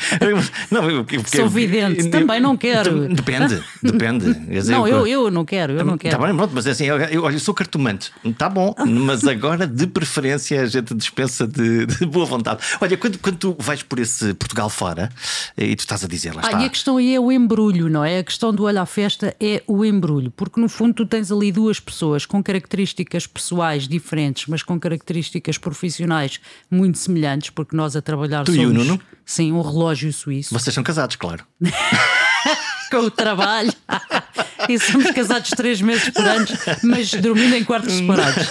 [0.72, 3.08] não, eu, eu, sou vidente, eu, também não quero.
[3.14, 4.34] Depende, depende.
[4.50, 6.16] Dizer, não, eu, eu não quero, eu não quero.
[6.16, 9.68] Está bem, pronto, mas é assim, eu, eu, eu sou cartomante, está bom, mas agora
[9.68, 12.62] de preferência a gente dispensa de, de boa vontade.
[12.82, 15.10] Olha, quando, quando tu vais por esse Portugal fora
[15.58, 16.58] e tu estás a dizer lá está.
[16.58, 18.20] Ah, e a questão aí é o embrulho, não é?
[18.20, 21.52] A questão do olho à festa é o embrulho, porque no fundo tu tens ali
[21.52, 28.02] duas pessoas com características pessoais diferentes, mas com características profissionais muito semelhantes, porque nós a
[28.02, 28.64] trabalhar tu somos.
[28.64, 29.02] E o Nuno?
[29.26, 30.54] Sim, um relógio suíço.
[30.54, 31.44] Vocês são casados, claro.
[32.90, 33.74] com o trabalho.
[34.70, 36.46] e somos casados três meses por ano,
[36.84, 38.48] mas dormindo em quartos separados.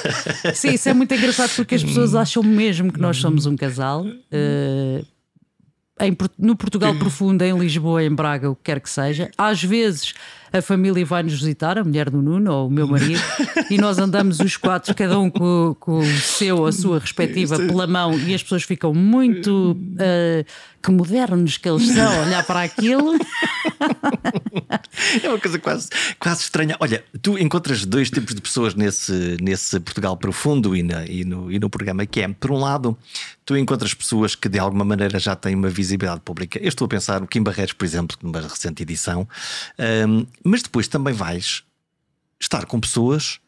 [0.55, 4.05] Sim, isso é muito engraçado porque as pessoas acham mesmo que nós somos um casal.
[4.05, 5.05] Uh,
[6.01, 9.31] em, no Portugal profundo, em Lisboa, em Braga, o que quer que seja.
[9.39, 10.15] Às vezes
[10.53, 13.21] a família vai nos visitar, a mulher do Nuno ou o meu marido,
[13.71, 17.87] e nós andamos os quatro, cada um com, com o seu, a sua respectiva, pela
[17.87, 19.73] mão, e as pessoas ficam muito.
[19.73, 20.45] Uh,
[20.85, 23.17] que modernos que eles são, olhar para aquilo.
[25.23, 26.77] É uma coisa quase, quase estranha.
[26.79, 31.51] Olha, tu encontras dois tipos de pessoas nesse, nesse Portugal profundo e, na, e, no,
[31.51, 32.97] e no programa que é, por um lado,
[33.45, 36.59] tu encontras pessoas que de alguma maneira já têm uma visibilidade pública.
[36.59, 39.29] Eu estou a pensar no Kim Barreiros, por exemplo, numa recente edição,
[40.09, 41.63] um, mas depois também vais
[42.41, 43.41] estar com pessoas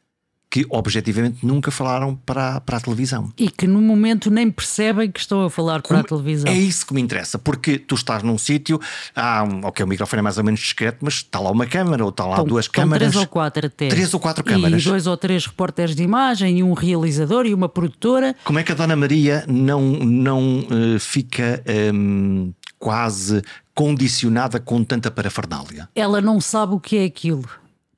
[0.51, 3.33] que objetivamente nunca falaram para, para a televisão.
[3.37, 6.51] E que no momento nem percebem que estão a falar para Como, a televisão.
[6.51, 8.81] É isso que me interessa, porque tu estás num sítio,
[9.15, 12.11] ah, ok, o microfone é mais ou menos discreto, mas está lá uma câmara ou
[12.11, 13.11] está lá duas câmaras.
[13.11, 13.89] Três ou quatro até.
[13.89, 14.81] Três ou quatro câmaras.
[14.81, 18.35] E dois ou três repórteres de imagem, e um realizador e uma produtora.
[18.45, 23.43] Como é que a Dona Maria não, não uh, fica um, quase
[23.75, 25.89] condicionada com tanta parafernália?
[25.95, 27.45] Ela não sabe o que é aquilo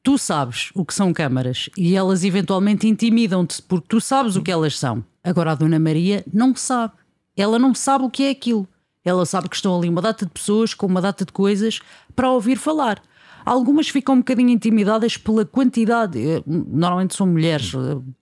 [0.02, 4.50] tu sabes o que são câmaras e elas eventualmente intimidam-te porque tu sabes o que
[4.50, 5.04] elas são.
[5.22, 6.94] Agora a Dona Maria não sabe.
[7.37, 8.66] Ela não sabe o que é aquilo.
[9.04, 11.80] Ela sabe que estão ali uma data de pessoas com uma data de coisas
[12.14, 13.00] para ouvir falar.
[13.44, 16.18] Algumas ficam um bocadinho intimidadas pela quantidade.
[16.18, 17.72] Eh, normalmente são mulheres.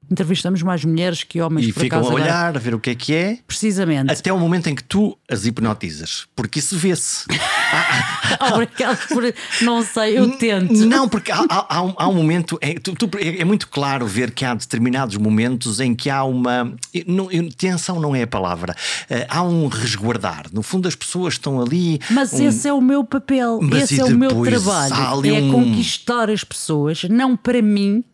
[0.06, 1.68] Eh, entrevistamos mais mulheres que homens.
[1.68, 2.58] E ficam a olhar, agora.
[2.58, 3.38] a ver o que é que é.
[3.46, 4.12] Precisamente.
[4.12, 6.26] Até o momento em que tu as hipnotizas.
[6.34, 7.24] Porque isso vê-se.
[8.52, 9.22] Obrigado por.
[9.62, 10.74] Não sei, eu tento.
[10.86, 12.58] Não, porque há, há, um, há um, momento.
[12.60, 16.24] É, tu, tu, é, é, muito claro ver que há determinados momentos em que há
[16.24, 16.74] uma.
[17.06, 18.74] Não, tensão não é a palavra.
[19.10, 20.46] Uh, há um resguardar.
[20.52, 22.00] No fundo, as pessoas estão ali.
[22.10, 22.46] Mas um...
[22.46, 23.60] esse é o meu papel.
[23.62, 25.52] Mas esse é o meu trabalho é um...
[25.52, 28.04] conquistar as pessoas, não para mim,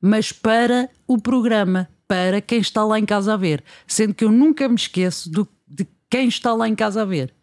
[0.00, 3.62] mas para o programa, para quem está lá em casa a ver.
[3.86, 7.34] Sendo que eu nunca me esqueço do, de quem está lá em casa a ver.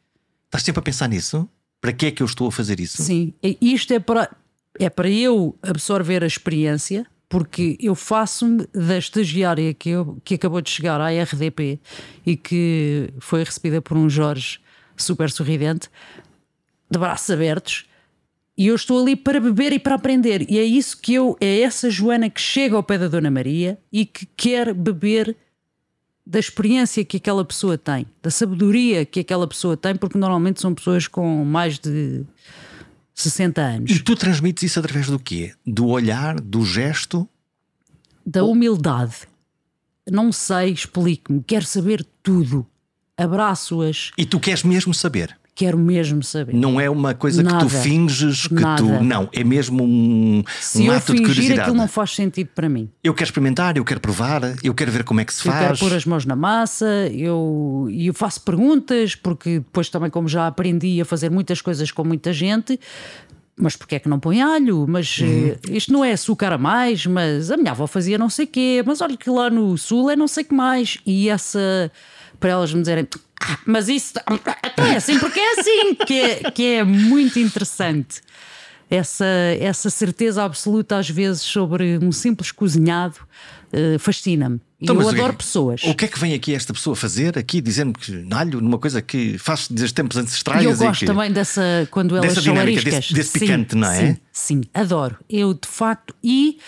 [0.46, 1.48] Estás sempre a pensar nisso?
[1.80, 3.02] Para que é que eu estou a fazer isso?
[3.04, 4.36] Sim, isto é para,
[4.80, 10.62] é para eu absorver a experiência, porque eu faço-me da estagiária que, eu, que acabou
[10.62, 11.80] de chegar à RDP
[12.26, 14.60] e que foi recebida por um Jorge
[14.96, 15.90] super sorridente,
[16.90, 17.87] de braços abertos
[18.58, 20.50] e eu estou ali para beber e para aprender.
[20.50, 23.78] E é isso que eu, é essa Joana que chega ao pé da Dona Maria
[23.92, 25.38] e que quer beber
[26.26, 30.74] da experiência que aquela pessoa tem, da sabedoria que aquela pessoa tem, porque normalmente são
[30.74, 32.26] pessoas com mais de
[33.14, 33.92] 60 anos.
[33.92, 35.54] E tu transmites isso através do quê?
[35.66, 37.30] Do olhar, do gesto?
[38.26, 39.16] Da humildade.
[40.12, 42.66] Não sei, explique-me, quero saber tudo.
[43.16, 44.12] Abraço-as.
[44.18, 45.38] E tu queres mesmo saber?
[45.58, 46.54] Quero mesmo saber.
[46.54, 47.58] Não é uma coisa Nada.
[47.58, 48.78] que tu finges que Nada.
[48.78, 49.04] tu.
[49.04, 51.62] Não, é mesmo um, se um ato de curiosidade.
[51.62, 52.88] aquilo não faz sentido para mim.
[53.04, 55.64] Eu quero experimentar, eu quero provar, eu quero ver como é que se eu faz.
[55.64, 60.28] Eu quero pôr as mãos na massa, eu, eu faço perguntas, porque depois também, como
[60.28, 62.80] já aprendi a fazer muitas coisas com muita gente.
[63.60, 64.86] Mas porquê é que não põe alho?
[64.88, 65.54] Mas uhum.
[65.54, 68.84] uh, isto não é açúcar a mais, mas a minha avó fazia não sei quê,
[68.86, 71.00] mas olha que lá no sul é não sei que mais.
[71.04, 71.92] E essa
[72.40, 73.08] para elas me dizerem
[73.66, 74.14] mas isso
[74.66, 78.22] então é assim porque é assim que é, que é muito interessante
[78.90, 79.26] essa,
[79.60, 83.18] essa certeza absoluta às vezes sobre um simples cozinhado
[83.74, 85.82] uh, fascina-me então, eu adoro pessoas.
[85.84, 89.02] O que é que vem aqui esta pessoa fazer aqui, dizendo que nalho numa coisa
[89.02, 90.62] que faz desde tempos ancestrais?
[90.62, 93.80] E eu gosto que, também dessa, quando elas dessa são dinâmica, desse, desse picante, sim,
[93.80, 93.96] não é?
[93.96, 95.18] Sim, sim, adoro.
[95.28, 96.60] Eu de facto, e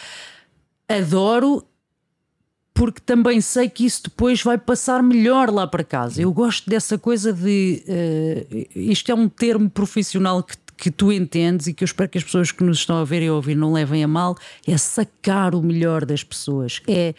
[0.87, 1.63] adoro
[2.79, 6.21] porque também sei que isso depois vai passar melhor lá para casa.
[6.21, 7.83] Eu gosto dessa coisa de.
[7.85, 12.17] Uh, isto é um termo profissional que, que tu entendes e que eu espero que
[12.17, 14.37] as pessoas que nos estão a ver e a ouvir não levem a mal.
[14.65, 17.13] É sacar o melhor das pessoas, é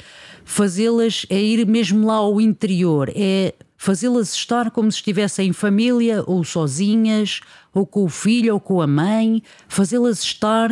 [0.46, 6.24] fazê-las, é ir mesmo lá ao interior, é fazê-las estar como se estivessem em família
[6.26, 7.40] ou sozinhas,
[7.74, 10.70] ou com o filho ou com a mãe, fazê-las estar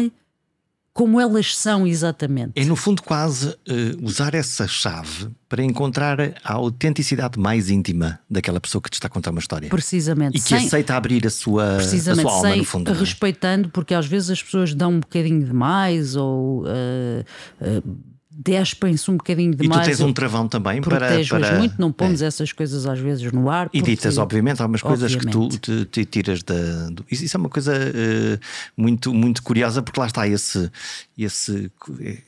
[0.98, 2.54] como elas são exatamente.
[2.56, 3.56] É, no fundo, quase uh,
[4.02, 9.10] usar essa chave para encontrar a autenticidade mais íntima daquela pessoa que te está a
[9.10, 9.68] contar uma história.
[9.68, 10.36] Precisamente.
[10.36, 12.90] E que sem, aceita abrir a sua, a sua alma, sem, no fundo.
[12.90, 12.94] É?
[12.94, 16.64] Respeitando, porque às vezes as pessoas dão um bocadinho demais ou.
[16.64, 17.24] Uh,
[17.60, 18.07] uh,
[18.40, 19.80] despem-se um bocadinho demais.
[19.80, 21.24] E tu tens um travão também para.
[21.28, 21.58] para...
[21.58, 22.26] muito, não pomos é.
[22.26, 23.68] essas coisas às vezes no ar.
[23.72, 25.58] E ditas, obviamente, algumas coisas obviamente.
[25.58, 26.88] que tu te, te tiras da.
[26.90, 27.04] Do...
[27.10, 28.38] Isso, é uma coisa uh,
[28.76, 30.70] muito, muito curiosa, porque lá está esse.
[31.18, 31.70] esse
[32.00, 32.18] eh,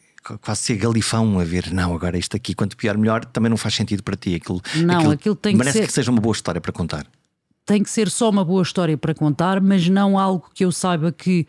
[0.42, 3.74] quase ser galifão a ver, não, agora isto aqui, quanto pior, melhor, também não faz
[3.74, 4.34] sentido para ti.
[4.34, 5.86] Aquilo, não, aquilo, aquilo tem merece que, ser...
[5.86, 7.06] que seja uma boa história para contar.
[7.64, 11.12] Tem que ser só uma boa história para contar, mas não algo que eu saiba
[11.12, 11.46] que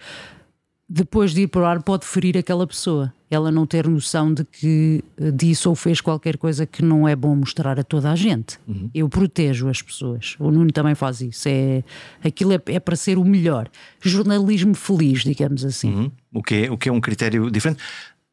[0.93, 3.13] depois de ir para o ar, pode ferir aquela pessoa.
[3.29, 7.15] Ela não ter noção de que eh, disse ou fez qualquer coisa que não é
[7.15, 8.59] bom mostrar a toda a gente.
[8.67, 8.89] Uhum.
[8.93, 10.35] Eu protejo as pessoas.
[10.37, 11.47] O Nuno também faz isso.
[11.47, 11.81] É,
[12.21, 13.69] aquilo é, é para ser o melhor.
[14.01, 15.93] Jornalismo feliz, digamos assim.
[15.93, 16.11] Uhum.
[16.33, 17.81] O, que é, o que é um critério diferente.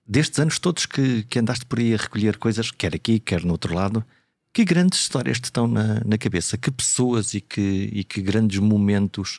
[0.05, 3.53] Destes anos todos que, que andaste por aí a recolher coisas, quer aqui, quer no
[3.53, 4.05] outro lado,
[4.53, 6.59] que grandes histórias te estão na, na cabeça?
[6.59, 9.39] Que pessoas e que, e que grandes momentos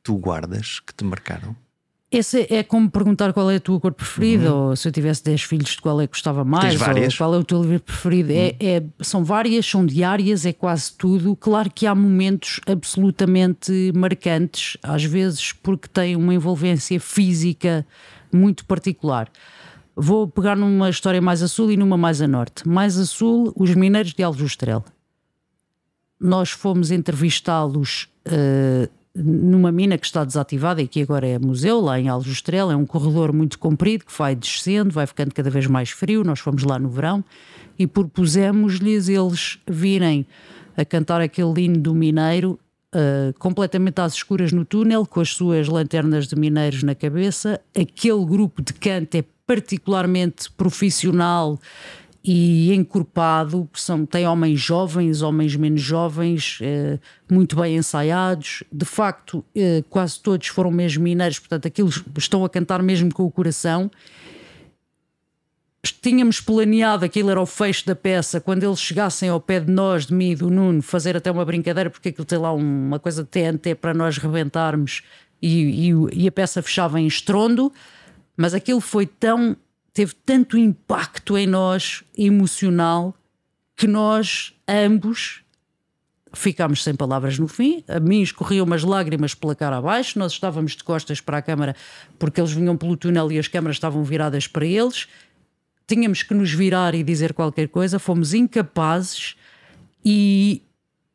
[0.00, 1.56] tu guardas que te marcaram?
[2.12, 4.68] Esse é como perguntar qual é a tua cor preferida, uhum.
[4.68, 7.38] ou se eu tivesse 10 filhos, de qual é que gostava mais, ou qual é
[7.38, 8.30] o teu livro preferido.
[8.30, 8.56] É, uhum.
[8.60, 11.34] É, é, são várias, são diárias, é quase tudo.
[11.34, 17.86] Claro que há momentos absolutamente marcantes, às vezes porque têm uma envolvência física
[18.30, 19.30] muito particular.
[19.96, 22.68] Vou pegar numa história mais a sul e numa mais a norte.
[22.68, 24.84] Mais a sul, os mineiros de Aljustrel.
[26.20, 28.06] Nós fomos entrevistá-los.
[28.26, 32.76] Uh, numa mina que está desativada e que agora é museu, lá em Aljustrel, é
[32.76, 36.24] um corredor muito comprido que vai descendo, vai ficando cada vez mais frio.
[36.24, 37.24] Nós fomos lá no verão
[37.78, 40.26] e propusemos-lhes eles virem
[40.76, 42.58] a cantar aquele hino do mineiro
[42.94, 47.60] uh, completamente às escuras no túnel, com as suas lanternas de mineiros na cabeça.
[47.78, 51.58] Aquele grupo de canto é particularmente profissional
[52.24, 58.62] e encorpado, são, tem homens jovens, homens menos jovens, eh, muito bem ensaiados.
[58.70, 63.24] De facto, eh, quase todos foram mesmo mineiros, portanto, aquilo estão a cantar mesmo com
[63.24, 63.90] o coração.
[66.00, 70.06] Tínhamos planeado, aquilo era o fecho da peça, quando eles chegassem ao pé de nós,
[70.06, 73.24] de mim e do Nuno, fazer até uma brincadeira, porque aquilo tem lá uma coisa
[73.24, 75.02] de TNT para nós rebentarmos
[75.40, 77.72] e, e, e a peça fechava em estrondo,
[78.36, 79.56] mas aquilo foi tão
[79.92, 83.14] teve tanto impacto em nós emocional
[83.76, 85.42] que nós ambos
[86.32, 87.84] ficámos sem palavras no fim.
[87.86, 90.18] A mim escorriam umas lágrimas pela cara abaixo.
[90.18, 91.76] Nós estávamos de costas para a câmara
[92.18, 95.08] porque eles vinham pelo túnel e as câmaras estavam viradas para eles.
[95.86, 97.98] Tínhamos que nos virar e dizer qualquer coisa.
[97.98, 99.36] Fomos incapazes
[100.04, 100.62] e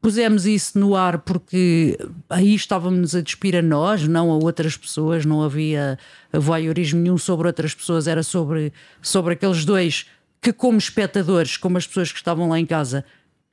[0.02, 1.98] pusemos isso no ar porque
[2.30, 5.98] aí estávamos a despir a nós, não a outras pessoas, não havia
[6.32, 10.06] voyeurismo nenhum sobre outras pessoas, era sobre, sobre aqueles dois
[10.42, 13.04] que, como espectadores, como as pessoas que estavam lá em casa,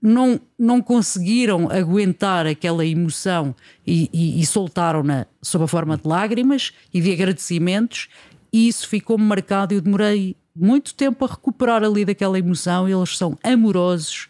[0.01, 3.55] não, não conseguiram aguentar aquela emoção
[3.87, 8.09] e, e, e soltaram-na sob a forma de lágrimas e de agradecimentos,
[8.53, 9.75] e isso ficou marcado.
[9.75, 12.89] Eu demorei muito tempo a recuperar ali daquela emoção.
[12.89, 14.29] Eles são amorosos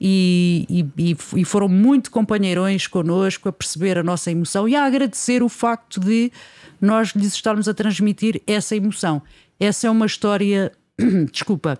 [0.00, 5.42] e, e, e, foram muito companheirões connosco a perceber a nossa emoção e a agradecer
[5.42, 6.30] o facto de
[6.80, 9.22] nós lhes estarmos a transmitir essa emoção.
[9.58, 10.72] Essa é uma história,
[11.32, 11.78] desculpa,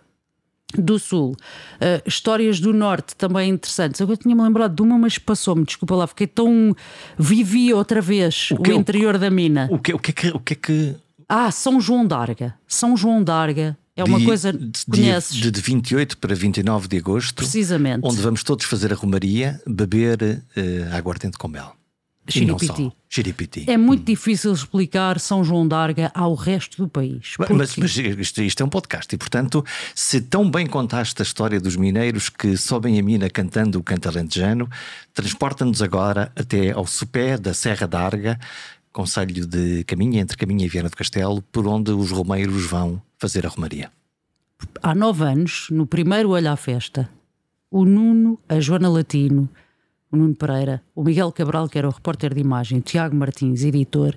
[0.77, 1.37] do Sul.
[1.77, 4.00] Uh, histórias do Norte também interessantes.
[4.00, 6.74] Eu tinha-me lembrado de uma, mas passou-me, desculpa lá, fiquei tão.
[7.18, 9.68] Vivi outra vez o, que, o interior o, da mina.
[9.70, 10.96] O que, o, que é que, o que é que.
[11.29, 12.55] Ah, São João d'Arga.
[12.66, 14.52] São João d'Arga é uma de, coisa
[14.90, 15.37] conheces.
[15.37, 17.37] De, de 28 para 29 de agosto.
[17.37, 18.00] Precisamente.
[18.02, 21.76] Onde vamos todos fazer a romaria, beber uh, aguardente com mel.
[22.26, 22.92] Xiripiti.
[23.09, 23.64] Xiripiti.
[23.68, 24.04] É muito hum.
[24.04, 27.35] difícil explicar São João d'Arga ao resto do país.
[27.38, 31.61] Mas, mas isto, isto, é um podcast e, portanto, se tão bem contaste a história
[31.61, 34.68] dos mineiros que sobem a mina cantando o canto alentejano,
[35.12, 38.40] transporta-nos agora até ao sopé da Serra d'Arga,
[38.94, 43.44] conselho de Caminha, entre Caminha e Viana do Castelo, por onde os romeiros vão fazer
[43.44, 43.90] a romaria.
[44.80, 47.11] Há nove anos, no primeiro Olho à Festa,
[47.70, 49.48] o Nuno, a Joana Latino,
[50.12, 53.64] o Nuno Pereira, o Miguel Cabral, que era o repórter de imagem, o Tiago Martins,
[53.64, 54.16] editor,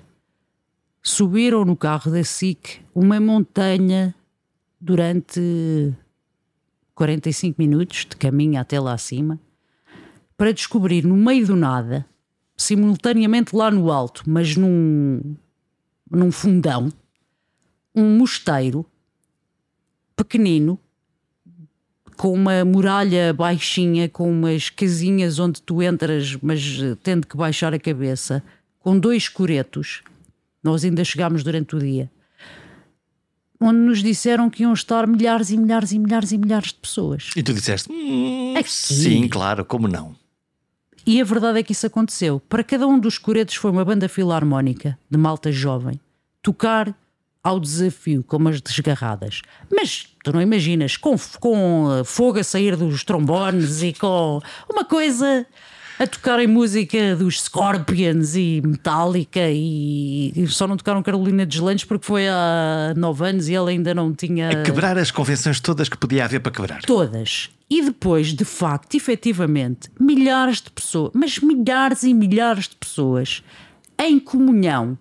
[1.02, 4.14] subiram no carro da SIC uma montanha
[4.80, 5.92] durante
[6.94, 9.40] 45 minutos de caminho até lá acima
[10.36, 12.06] para descobrir no meio do nada
[12.58, 15.36] simultaneamente lá no alto, mas num,
[16.10, 16.92] num fundão,
[17.94, 18.84] um mosteiro
[20.16, 20.78] pequenino
[22.16, 26.60] com uma muralha baixinha, com umas casinhas onde tu entras, mas
[27.00, 28.42] tendo que baixar a cabeça,
[28.80, 30.02] com dois coretos.
[30.62, 32.10] Nós ainda chegámos durante o dia.
[33.60, 37.30] Onde nos disseram que iam estar milhares e milhares e milhares e milhares de pessoas.
[37.36, 40.16] E tu disseste: hum, Sim, claro, como não?
[41.06, 42.40] E a verdade é que isso aconteceu.
[42.48, 46.00] Para cada um dos coretos foi uma banda filarmónica de malta jovem
[46.42, 46.94] tocar
[47.42, 49.42] ao desafio, com umas desgarradas.
[49.74, 54.84] Mas tu não imaginas, com, com eh, fogo a sair dos trombones e com uma
[54.84, 55.46] coisa
[55.98, 61.84] a tocar em música dos Scorpions e Metallica e, e só não tocaram Carolina Deslandes
[61.84, 64.50] porque foi há nove anos e ele ainda não tinha.
[64.50, 66.82] A quebrar as convenções todas que podia haver para quebrar.
[66.82, 67.50] Todas.
[67.68, 73.42] E depois, de facto, efetivamente, milhares de pessoas, mas milhares e milhares de pessoas
[73.98, 74.96] em comunhão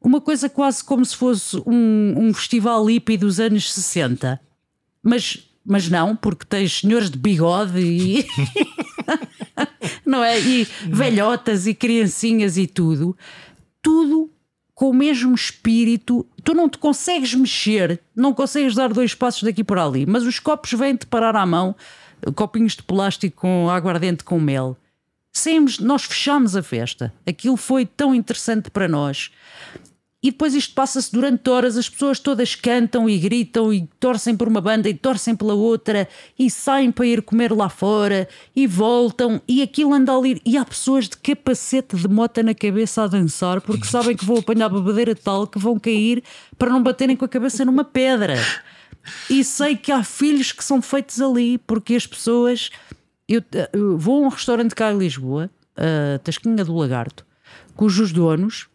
[0.00, 4.40] uma coisa quase como se fosse um, um festival hippie dos anos 60.
[5.02, 8.26] Mas, mas não, porque tens senhores de bigode e.
[10.10, 10.40] não é?
[10.40, 13.16] E velhotas e criancinhas e tudo.
[13.80, 14.30] Tudo
[14.74, 16.26] com o mesmo espírito.
[16.42, 20.38] Tu não te consegues mexer, não consegues dar dois passos daqui por ali, mas os
[20.38, 21.76] copos vêm-te parar à mão
[22.34, 24.76] copinhos de plástico com aguardente com mel.
[25.32, 27.12] Saímos, nós fechámos a festa.
[27.26, 29.30] Aquilo foi tão interessante para nós.
[30.22, 34.48] E depois isto passa-se durante horas, as pessoas todas cantam e gritam e torcem por
[34.48, 36.06] uma banda e torcem pela outra
[36.38, 40.38] e saem para ir comer lá fora e voltam e aquilo anda ali.
[40.44, 44.36] E há pessoas de capacete de mota na cabeça a dançar porque sabem que vão
[44.36, 46.22] apanhar bebedeira tal que vão cair
[46.58, 48.34] para não baterem com a cabeça numa pedra.
[49.30, 52.70] E sei que há filhos que são feitos ali porque as pessoas.
[53.26, 53.42] Eu,
[53.72, 57.24] eu vou a um restaurante cá em Lisboa, a Tasquinha do Lagarto,
[57.76, 58.69] cujos donos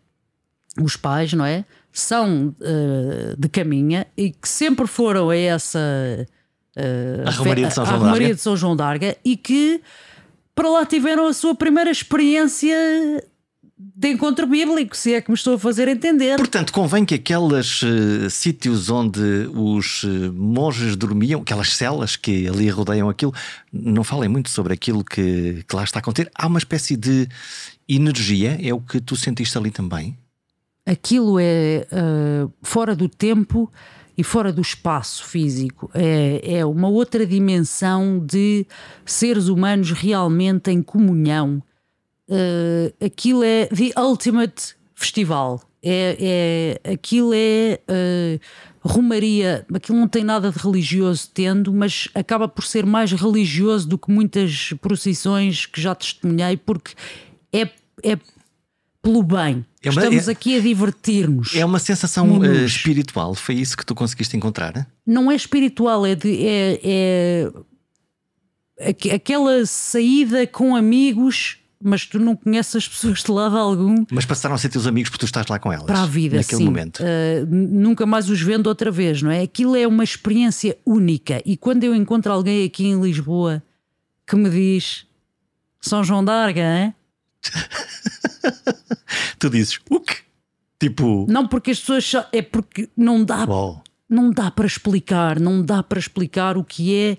[0.82, 1.66] os pais, não é?
[1.92, 5.80] São uh, de caminha e que sempre foram a essa.
[6.76, 8.36] Uh, a Romaria de São João D'Arga.
[8.36, 9.82] de São João D'Arga e que
[10.54, 12.76] para lá tiveram a sua primeira experiência
[13.78, 16.38] de encontro bíblico, se é que me estou a fazer entender.
[16.38, 19.20] Portanto, convém que aqueles uh, sítios onde
[19.54, 23.34] os uh, monges dormiam, aquelas celas que ali rodeiam aquilo,
[23.72, 26.32] não falem muito sobre aquilo que, que lá está a acontecer.
[26.34, 27.28] Há uma espécie de
[27.88, 30.18] energia, é o que tu sentiste ali também?
[30.86, 33.72] Aquilo é uh, fora do tempo
[34.18, 35.90] e fora do espaço físico.
[35.94, 38.66] É, é uma outra dimensão de
[39.06, 41.62] seres humanos realmente em comunhão.
[42.30, 45.62] Uh, aquilo é the ultimate festival.
[45.88, 48.40] É, é, aquilo é uh,
[48.88, 53.98] romaria, aquilo não tem nada de religioso tendo, mas acaba por ser mais religioso do
[53.98, 56.94] que muitas procissões que já testemunhei, porque
[57.54, 57.70] é,
[58.04, 58.18] é
[59.06, 59.64] pelo bem.
[59.84, 61.56] É uma, Estamos é, aqui a divertir-nos.
[61.56, 63.36] É uma sensação uh, espiritual.
[63.36, 64.88] Foi isso que tu conseguiste encontrar?
[65.06, 67.52] Não é espiritual, é, de, é,
[68.80, 74.06] é aquela saída com amigos mas tu não conheces as pessoas de lado algum.
[74.10, 75.86] Mas passaram a ser teus amigos porque tu estás lá com elas.
[75.86, 76.66] Para a vida, naquele sim.
[76.66, 77.04] momento.
[77.04, 79.44] Uh, nunca mais os vendo outra vez, não é?
[79.44, 81.44] Aquilo é uma experiência única.
[81.46, 83.62] E quando eu encontro alguém aqui em Lisboa
[84.26, 85.06] que me diz
[85.80, 86.96] São João d'Arga, hein?
[89.40, 90.18] tu dizes o quê?
[90.80, 91.26] Tipo.
[91.30, 92.26] Não, porque as pessoas.
[92.32, 93.46] É porque não dá.
[93.46, 93.82] Uou.
[94.08, 97.18] Não dá para explicar, não dá para explicar o que é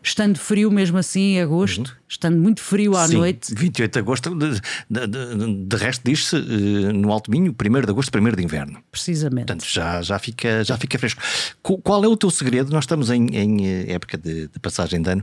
[0.00, 1.96] estando frio mesmo assim em agosto, uhum.
[2.08, 3.52] estando muito frio à Sim, noite.
[3.52, 7.90] 28 de agosto, de, de, de, de resto diz-se uh, no Alto Minho, 1 de
[7.90, 8.80] agosto, 1 de inverno.
[8.88, 9.46] Precisamente.
[9.46, 11.20] Portanto, já, já, fica, já fica fresco.
[11.60, 12.70] Qual é o teu segredo?
[12.70, 15.22] Nós estamos em, em eh, época de, de passagem de ano.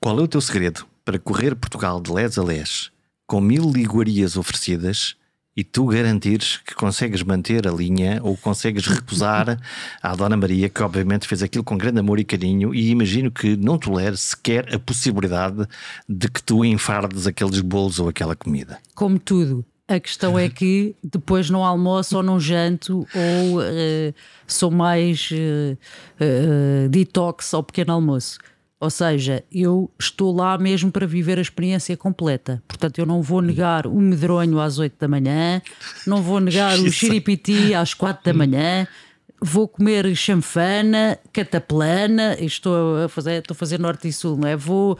[0.00, 2.90] Qual é o teu segredo para correr Portugal de les a les
[3.32, 5.16] com mil iguarias oferecidas
[5.56, 9.58] e tu garantires que consegues manter a linha ou consegues recusar
[10.02, 13.56] à Dona Maria, que obviamente fez aquilo com grande amor e carinho, e imagino que
[13.56, 15.66] não tolere sequer a possibilidade
[16.06, 18.78] de que tu enfardes aqueles bolos ou aquela comida.
[18.94, 19.64] Como tudo.
[19.88, 24.14] A questão é que depois não almoço ou não janto ou uh,
[24.46, 25.78] sou mais uh,
[26.20, 28.38] uh, detox ao pequeno almoço.
[28.82, 32.60] Ou seja, eu estou lá mesmo para viver a experiência completa.
[32.66, 35.62] Portanto, eu não vou negar o medronho às 8 da manhã,
[36.04, 38.88] não vou negar o xiripiti às 4 da manhã,
[39.40, 44.56] vou comer chanfana, cataplana, estou a fazer, estou a fazer norte e sul, não é?
[44.56, 44.98] Vou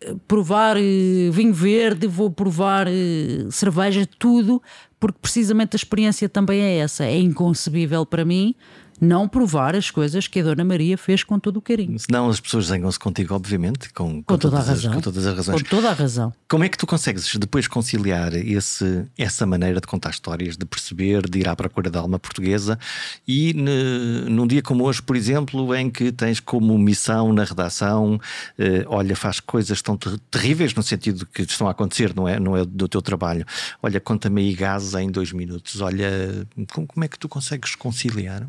[0.00, 4.60] eh, provar eh, vinho verde, vou provar eh, cerveja, tudo,
[4.98, 7.04] porque precisamente a experiência também é essa.
[7.04, 8.56] É inconcebível para mim
[9.00, 11.98] não provar as coisas que a Dona Maria fez com todo o carinho.
[11.98, 14.90] Senão as pessoas zangam-se contigo, obviamente, com, com, com toda todas a razão.
[14.90, 15.62] As, com todas as razões.
[15.62, 16.32] Com toda a razão.
[16.48, 21.28] Como é que tu consegues depois conciliar esse, essa maneira de contar histórias, de perceber,
[21.28, 22.78] de ir à procura da alma portuguesa
[23.26, 28.20] e ne, num dia como hoje, por exemplo, em que tens como missão na redação,
[28.58, 32.38] eh, olha, faz coisas tão ter terríveis no sentido que estão a acontecer, não é,
[32.38, 33.46] não é do teu trabalho.
[33.82, 35.80] Olha, conta-me aí gases em dois minutos.
[35.80, 38.46] Olha, como, como é que tu consegues conciliar?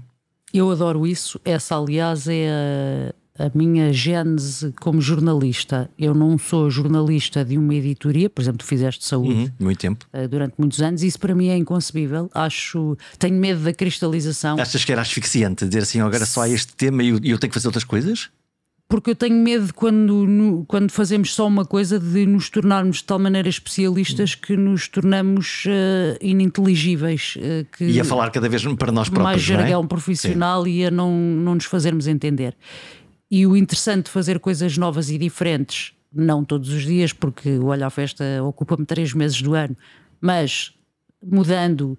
[0.54, 1.40] Eu adoro isso.
[1.46, 5.90] Essa, aliás, é a, a, minha gênese como jornalista.
[5.98, 10.06] Eu não sou jornalista de uma editoria, por exemplo, tu fizeste saúde uhum, muito tempo.
[10.14, 11.04] Uh, durante muitos anos.
[11.04, 12.30] Isso para mim é inconcebível.
[12.34, 12.98] Acho.
[13.18, 14.60] Tenho medo da cristalização.
[14.60, 17.50] Achas que era asfixiante dizer assim, agora só há este tema e eu, eu tenho
[17.50, 18.30] que fazer outras coisas?
[18.92, 23.06] Porque eu tenho medo quando, no, quando fazemos só uma coisa de nos tornarmos de
[23.06, 27.38] tal maneira especialistas que nos tornamos uh, ininteligíveis.
[27.38, 29.24] Uh, que e a falar cada vez para nós próprios.
[29.24, 29.88] Mais jargão é?
[29.88, 30.72] profissional Sim.
[30.72, 32.54] e a não, não nos fazermos entender.
[33.32, 37.68] E o interessante de fazer coisas novas e diferentes, não todos os dias, porque o
[37.68, 39.78] Olha à Festa ocupa-me três meses do ano,
[40.20, 40.74] mas
[41.24, 41.98] mudando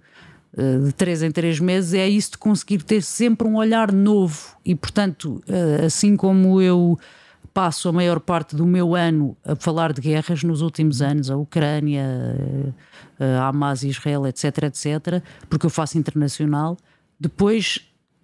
[0.55, 4.55] de três em três meses, é isso de conseguir ter sempre um olhar novo.
[4.63, 6.99] E, portanto, eh, assim como eu
[7.53, 11.37] passo a maior parte do meu ano a falar de guerras nos últimos anos, a
[11.37, 12.03] Ucrânia,
[13.19, 16.77] eh, a Hamas, Israel, etc, etc, porque eu faço internacional,
[17.19, 17.79] depois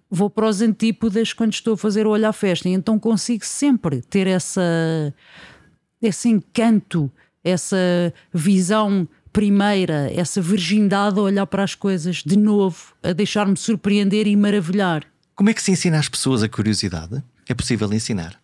[0.08, 3.44] vou para os antípodas quando estou a fazer o Olho à Festa, e então consigo
[3.44, 5.14] sempre ter essa,
[6.02, 7.10] esse encanto,
[7.42, 14.26] essa visão primeira, essa virgindade a olhar para as coisas de novo, a deixar-me surpreender
[14.26, 15.04] e maravilhar.
[15.34, 17.22] Como é que se ensina às pessoas a curiosidade?
[17.48, 18.39] É possível ensinar?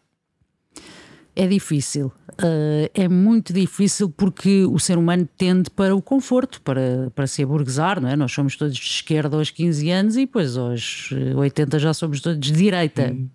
[1.36, 2.10] É difícil.
[2.32, 7.42] Uh, é muito difícil porque o ser humano tende para o conforto, para, para se
[7.42, 8.16] aburguesar, não é?
[8.16, 12.40] Nós somos todos de esquerda aos 15 anos e depois aos 80 já somos todos
[12.40, 13.12] de direita.
[13.12, 13.28] Hum.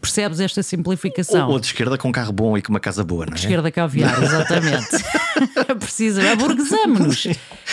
[0.00, 1.46] Percebes esta simplificação?
[1.48, 3.36] Ou, ou, de esquerda com um carro bom e com uma casa boa, não é?
[3.36, 5.04] De esquerda caviar, exatamente.
[5.78, 7.26] Precisa, aburguesamos-nos.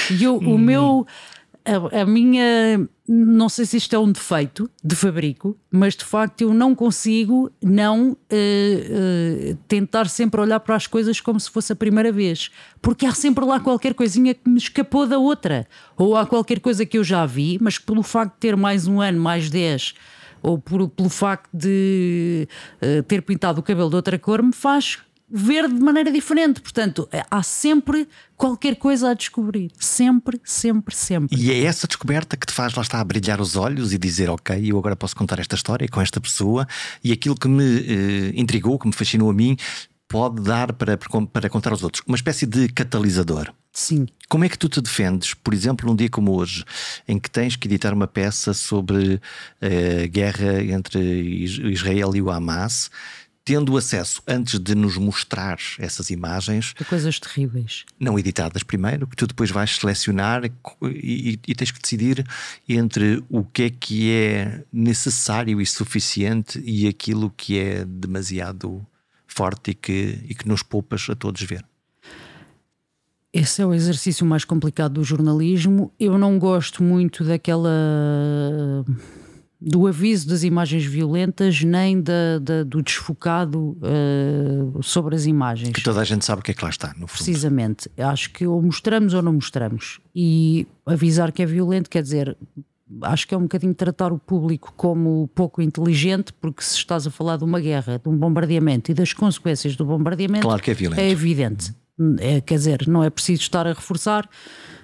[0.09, 0.55] E eu, hum.
[0.55, 1.07] o meu
[1.66, 2.88] a, a, minha.
[3.07, 7.51] Não sei se isto é um defeito de fabrico, mas de facto eu não consigo
[7.62, 12.49] não uh, uh, tentar sempre olhar para as coisas como se fosse a primeira vez.
[12.82, 15.68] Porque há sempre lá qualquer coisinha que me escapou da outra.
[15.97, 19.01] Ou há qualquer coisa que eu já vi, mas pelo facto de ter mais um
[19.01, 19.93] ano, mais dez
[20.43, 22.47] ou por, pelo facto de
[22.82, 24.99] uh, ter pintado o cabelo de outra cor, me faz
[25.32, 26.61] ver de maneira diferente.
[26.61, 29.71] Portanto, há sempre qualquer coisa a descobrir.
[29.79, 31.39] Sempre, sempre, sempre.
[31.39, 34.29] E é essa descoberta que te faz lá estar a brilhar os olhos e dizer:
[34.29, 36.67] Ok, eu agora posso contar esta história com esta pessoa.
[37.03, 39.55] E aquilo que me eh, intrigou, que me fascinou a mim,
[40.11, 42.03] pode dar para, para contar aos outros.
[42.05, 43.53] Uma espécie de catalisador.
[43.71, 44.05] Sim.
[44.27, 46.65] Como é que tu te defendes, por exemplo, num dia como hoje,
[47.07, 49.21] em que tens que editar uma peça sobre
[49.61, 52.91] a eh, guerra entre Israel e o Hamas?
[53.44, 56.74] Tendo acesso antes de nos mostrar essas imagens.
[56.78, 57.86] De coisas terríveis.
[58.00, 60.52] Não editadas primeiro, que tu depois vais selecionar e,
[60.84, 62.26] e, e, tens que decidir
[62.68, 68.86] entre o que é que é necessário e suficiente e aquilo que é demasiado
[69.28, 71.66] forte e que, e que nos poupas a todos ver.
[73.34, 75.94] Esse é o exercício mais complicado do jornalismo.
[75.98, 78.84] Eu não gosto muito daquela
[79.62, 85.72] do aviso das imagens violentas nem da, da do desfocado uh, sobre as imagens.
[85.72, 87.24] Que toda a gente sabe o que é que lá está, no fundo.
[87.24, 87.88] Precisamente.
[87.95, 89.99] Acho que ou mostramos ou não mostramos.
[90.16, 92.36] E avisar que é violento quer dizer.
[93.03, 97.12] Acho que é um bocadinho tratar o público como pouco inteligente, porque se estás a
[97.12, 100.74] falar de uma guerra, de um bombardeamento e das consequências do bombardeamento, claro que é,
[100.74, 100.99] violento.
[100.99, 101.74] é evidente.
[102.20, 104.28] É, quer dizer, não é preciso estar a reforçar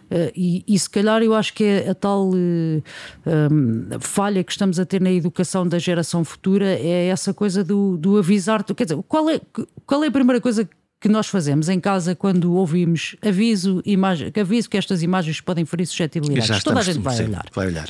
[0.09, 2.83] Uh, e, e, se calhar eu acho que é a tal uh,
[3.25, 7.97] um, falha que estamos a ter na educação da geração futura é essa coisa do,
[7.97, 8.63] do avisar.
[8.63, 9.41] Quer dizer, qual é,
[9.85, 10.67] qual é a primeira coisa
[10.99, 15.85] que nós fazemos em casa quando ouvimos aviso, imagem, aviso que estas imagens podem ferir
[15.85, 16.63] suscetibilidades?
[16.63, 17.45] Toda a gente vai olhar.
[17.53, 17.87] Vai olhar.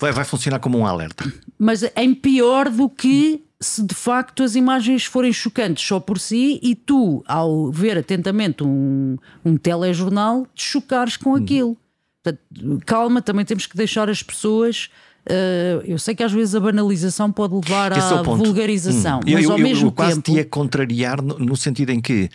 [0.00, 1.30] Vai, vai funcionar como um alerta.
[1.58, 6.58] Mas em pior do que se de facto as imagens forem chocantes só por si
[6.62, 11.36] e tu, ao ver atentamente um, um telejornal, te chocares com hum.
[11.36, 11.76] aquilo.
[12.22, 14.88] Portanto, calma, também temos que deixar as pessoas.
[15.30, 19.20] Uh, eu sei que às vezes a banalização pode levar Esse é à é vulgarização,
[19.20, 19.30] hum.
[19.32, 20.32] mas eu, ao eu, mesmo eu, eu quase tempo.
[20.32, 22.28] te ia contrariar no, no sentido em que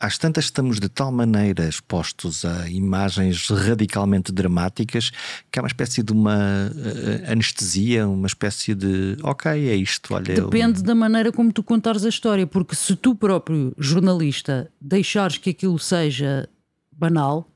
[0.00, 5.10] às tantas estamos de tal maneira expostos a imagens radicalmente dramáticas
[5.50, 6.36] que é uma espécie de uma
[6.72, 10.14] uh, anestesia, uma espécie de ok, é isto.
[10.14, 10.84] Olha, Depende eu...
[10.84, 15.78] da maneira como tu contares a história, porque se tu próprio, jornalista, deixares que aquilo
[15.78, 16.48] seja
[16.96, 17.46] banal,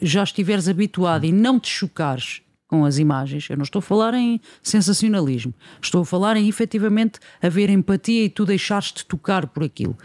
[0.00, 3.48] já estiveres habituado e não te chocares com as imagens.
[3.50, 5.52] Eu não estou a falar em sensacionalismo,
[5.82, 9.96] estou a falar em efetivamente haver empatia e tu deixares-te tocar por aquilo.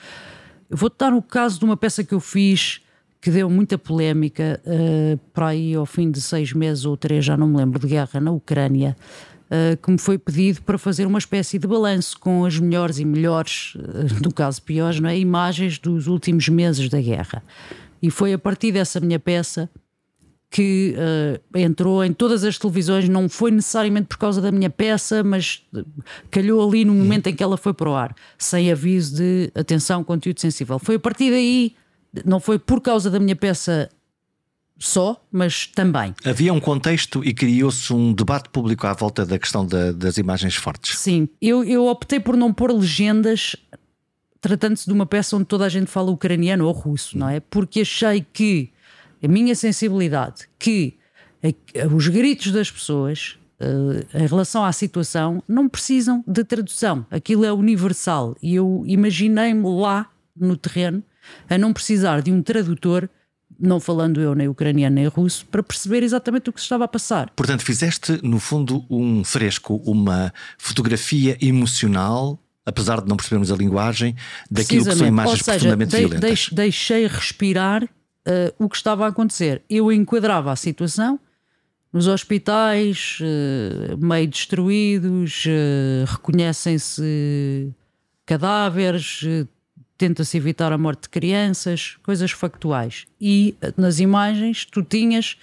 [0.69, 2.81] Vou-te dar o caso de uma peça que eu fiz
[3.21, 7.37] que deu muita polémica uh, para aí ao fim de seis meses ou três, já
[7.37, 8.97] não me lembro, de guerra na Ucrânia,
[9.49, 13.05] uh, que me foi pedido para fazer uma espécie de balanço com as melhores e
[13.05, 15.17] melhores, uh, no caso piores, não é?
[15.17, 17.41] imagens dos últimos meses da guerra.
[18.01, 19.69] E foi a partir dessa minha peça
[20.53, 25.23] que uh, entrou em todas as televisões, não foi necessariamente por causa da minha peça,
[25.23, 25.63] mas
[26.29, 30.03] calhou ali no momento em que ela foi para o ar, sem aviso de atenção,
[30.03, 30.77] conteúdo sensível.
[30.77, 31.73] Foi a partir daí,
[32.23, 33.89] não foi por causa da minha peça
[34.77, 36.13] só, mas também.
[36.23, 40.53] Havia um contexto e criou-se um debate público à volta da questão da, das imagens
[40.53, 40.99] fortes.
[40.99, 43.55] Sim, eu, eu optei por não pôr legendas
[44.39, 47.39] tratando-se de uma peça onde toda a gente fala ucraniano ou russo, não é?
[47.39, 48.72] Porque achei que
[49.23, 50.97] a minha sensibilidade que
[51.93, 57.05] os gritos das pessoas uh, em relação à situação não precisam de tradução.
[57.11, 58.35] Aquilo é universal.
[58.41, 61.03] E eu imaginei-me lá no terreno
[61.49, 63.09] a não precisar de um tradutor
[63.59, 66.87] não falando eu nem ucraniano nem russo, para perceber exatamente o que se estava a
[66.87, 67.29] passar.
[67.35, 74.15] Portanto, fizeste no fundo um fresco, uma fotografia emocional apesar de não percebermos a linguagem,
[74.49, 76.49] daquilo que são imagens seja, profundamente de, violentas.
[76.49, 77.87] Deixei respirar
[78.27, 79.61] uh, o que estava a acontecer.
[79.69, 81.19] Eu enquadrava a situação
[81.91, 87.71] nos hospitais, uh, meio destruídos, uh, reconhecem-se
[88.25, 89.21] cadáveres,
[89.97, 93.05] tenta-se evitar a morte de crianças, coisas factuais.
[93.19, 95.37] E nas imagens tu tinhas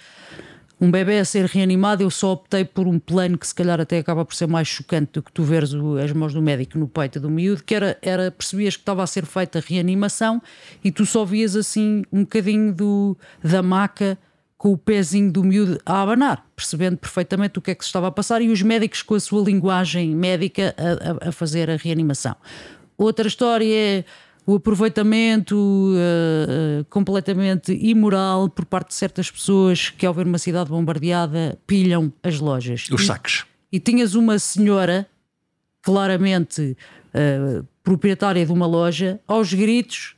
[0.81, 3.99] um bebê a ser reanimado, eu só optei por um plano que se calhar até
[3.99, 6.87] acaba por ser mais chocante do que tu veres o, as mãos do médico no
[6.87, 10.41] peito do miúdo, que era, era percebias que estava a ser feita a reanimação
[10.83, 14.17] e tu só vias assim um bocadinho do, da maca
[14.57, 18.07] com o pezinho do miúdo a abanar, percebendo perfeitamente o que é que se estava
[18.07, 21.75] a passar e os médicos com a sua linguagem médica a, a, a fazer a
[21.75, 22.35] reanimação.
[22.97, 24.05] Outra história é
[24.45, 30.69] o aproveitamento uh, completamente imoral por parte de certas pessoas que, ao ver uma cidade
[30.69, 32.87] bombardeada, pilham as lojas.
[32.91, 33.45] Os saques.
[33.71, 35.07] E, e tinhas uma senhora,
[35.81, 36.75] claramente
[37.13, 40.15] uh, proprietária de uma loja, aos gritos,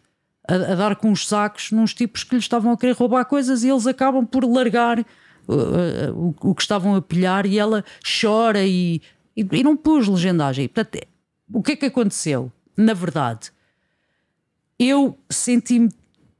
[0.47, 3.63] a, a, dar com os sacos nos tipos que lhe estavam a querer roubar coisas
[3.63, 5.05] e eles acabam por largar uh,
[6.13, 7.83] o, o, que estavam a pilhar e ela
[8.21, 9.01] chora e,
[9.35, 10.69] e, e não pôs legendagem.
[10.69, 11.05] Portanto,
[11.51, 12.49] o que é que aconteceu?
[12.75, 13.52] Na verdade
[14.79, 15.89] eu senti-me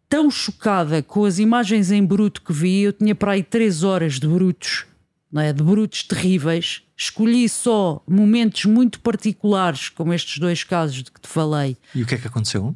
[0.09, 4.19] tão chocada com as imagens em bruto que vi, eu tinha para aí três horas
[4.19, 4.86] de brutos,
[5.31, 5.51] não é?
[5.51, 6.84] de brutos terríveis.
[6.95, 11.75] Escolhi só momentos muito particulares, como estes dois casos de que te falei.
[11.95, 12.75] E o que é que aconteceu?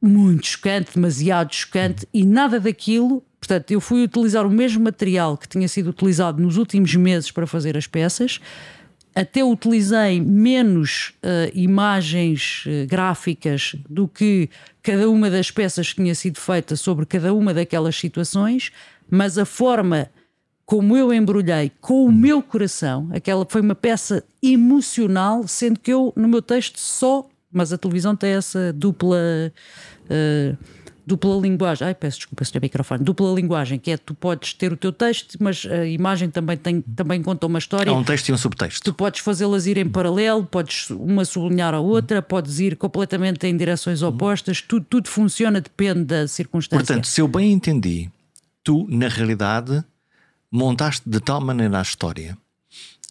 [0.00, 3.22] Muito chocante, demasiado chocante, e nada daquilo.
[3.38, 7.46] Portanto, eu fui utilizar o mesmo material que tinha sido utilizado nos últimos meses para
[7.46, 8.40] fazer as peças
[9.14, 14.48] até utilizei menos uh, imagens uh, gráficas do que
[14.82, 18.72] cada uma das peças que tinha sido feita sobre cada uma daquelas situações,
[19.10, 20.08] mas a forma
[20.64, 26.12] como eu embrulhei com o meu coração, aquela foi uma peça emocional, sendo que eu
[26.16, 29.18] no meu texto só, mas a televisão tem essa dupla.
[30.04, 34.72] Uh, dupla linguagem, ai peço desculpa se microfone, dupla linguagem, que é tu podes ter
[34.72, 37.90] o teu texto, mas a imagem também, tem, também conta uma história.
[37.90, 38.84] É um texto e um subtexto.
[38.84, 43.56] Tu podes fazê-las ir em paralelo, podes uma sublinhar a outra, podes ir completamente em
[43.56, 46.84] direções opostas, tudo, tudo funciona, depende da circunstância.
[46.84, 48.10] Portanto, se eu bem entendi,
[48.62, 49.84] tu, na realidade,
[50.50, 52.36] montaste de tal maneira a história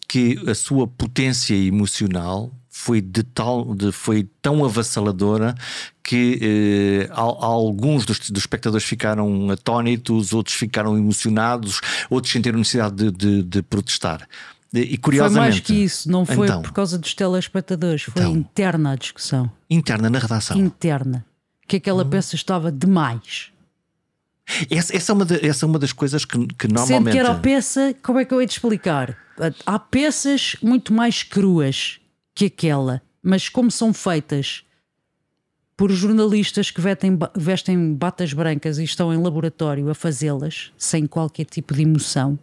[0.08, 5.54] que a sua potência emocional foi de tal de, foi tão avassaladora
[6.02, 11.80] que eh, alguns dos, dos, espectadores ficaram atónitos, outros ficaram emocionados,
[12.10, 14.26] outros sentiram necessidade de, de, de protestar.
[14.72, 15.34] E curiosamente.
[15.34, 18.96] Foi mais que isso, não foi então, por causa dos telespectadores, foi então, interna a
[18.96, 19.50] discussão.
[19.68, 20.56] Interna na redação.
[20.56, 21.24] Interna.
[21.68, 22.10] Que aquela hum.
[22.10, 23.52] peça estava demais.
[24.70, 26.88] Essa, essa, é uma de, essa é uma das coisas que, que normalmente.
[26.88, 29.16] Sendo que era a peça, como é que eu ia te explicar?
[29.64, 32.00] Há peças muito mais cruas
[32.34, 34.64] que aquela, mas como são feitas
[35.82, 41.44] por jornalistas que vestem, vestem batas brancas e estão em laboratório a fazê-las sem qualquer
[41.44, 42.38] tipo de emoção,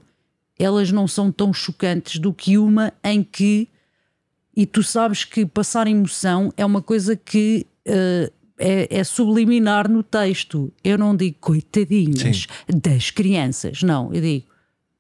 [0.60, 3.70] elas não são tão chocantes do que uma em que.
[4.54, 10.04] E tu sabes que passar emoção é uma coisa que uh, é, é, subliminar no
[10.04, 10.70] texto.
[10.84, 12.78] Eu não digo coitadinhas Sim.
[12.78, 14.14] das crianças, não.
[14.14, 14.48] Eu digo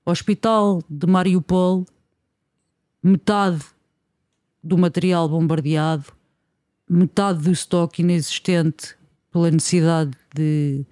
[0.05, 1.85] Hospital de Mariupol,
[3.03, 3.65] metade
[4.63, 6.05] do material bombardeado,
[6.89, 8.95] metade do estoque inexistente
[9.31, 10.85] pela necessidade de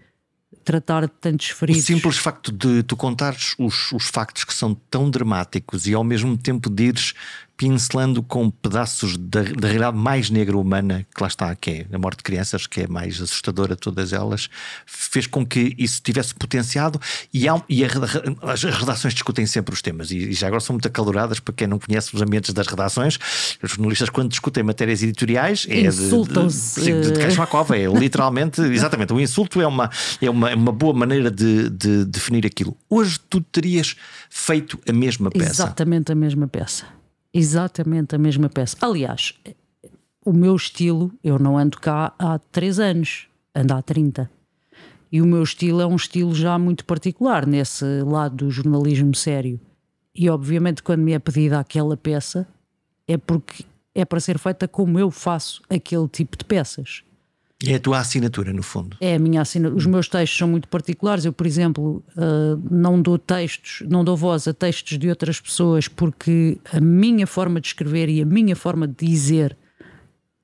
[0.64, 1.84] tratar de tantos feridos.
[1.84, 6.04] O simples facto de tu contares os, os factos que são tão dramáticos e ao
[6.04, 7.14] mesmo tempo de ires
[7.58, 11.97] pincelando com pedaços da, da realidade mais negra humana, que lá está, que é a
[11.97, 14.47] morte de crianças, que é mais assustadora todas elas,
[14.86, 17.01] fez com que isso tivesse potenciado
[17.34, 17.88] e, há, e a,
[18.43, 21.68] as redações discutem sempre os temas e, e, já agora são muito acaloradas para quem
[21.68, 23.18] não conhece os ambientes das redações.
[23.62, 26.80] Os jornalistas, quando discutem matérias editoriais, é insultam-se.
[26.82, 29.89] De, de, de, de é literalmente, exatamente, o insulto é uma,
[30.22, 32.78] é uma, uma boa maneira de, de definir aquilo.
[32.88, 33.95] Hoje tu terias
[34.30, 35.49] feito a mesma peça.
[35.49, 36.97] Exatamente a mesma peça
[37.34, 38.78] exatamente a mesma peça.
[38.82, 39.34] Aliás,
[40.25, 44.30] o meu estilo, eu não ando cá há 3 anos, ando há 30.
[45.11, 49.59] E o meu estilo é um estilo já muito particular nesse lado do jornalismo sério.
[50.13, 52.47] E obviamente, quando me é pedida aquela peça,
[53.07, 53.63] é porque
[53.95, 57.03] é para ser feita como eu faço aquele tipo de peças.
[57.66, 58.97] É a tua assinatura, no fundo.
[59.01, 59.78] É a minha assinatura.
[59.78, 61.26] Os meus textos são muito particulares.
[61.26, 65.88] Eu, por exemplo, uh, não dou textos, não dou voz a textos de outras pessoas
[65.88, 69.58] porque a minha forma de escrever e a minha forma de dizer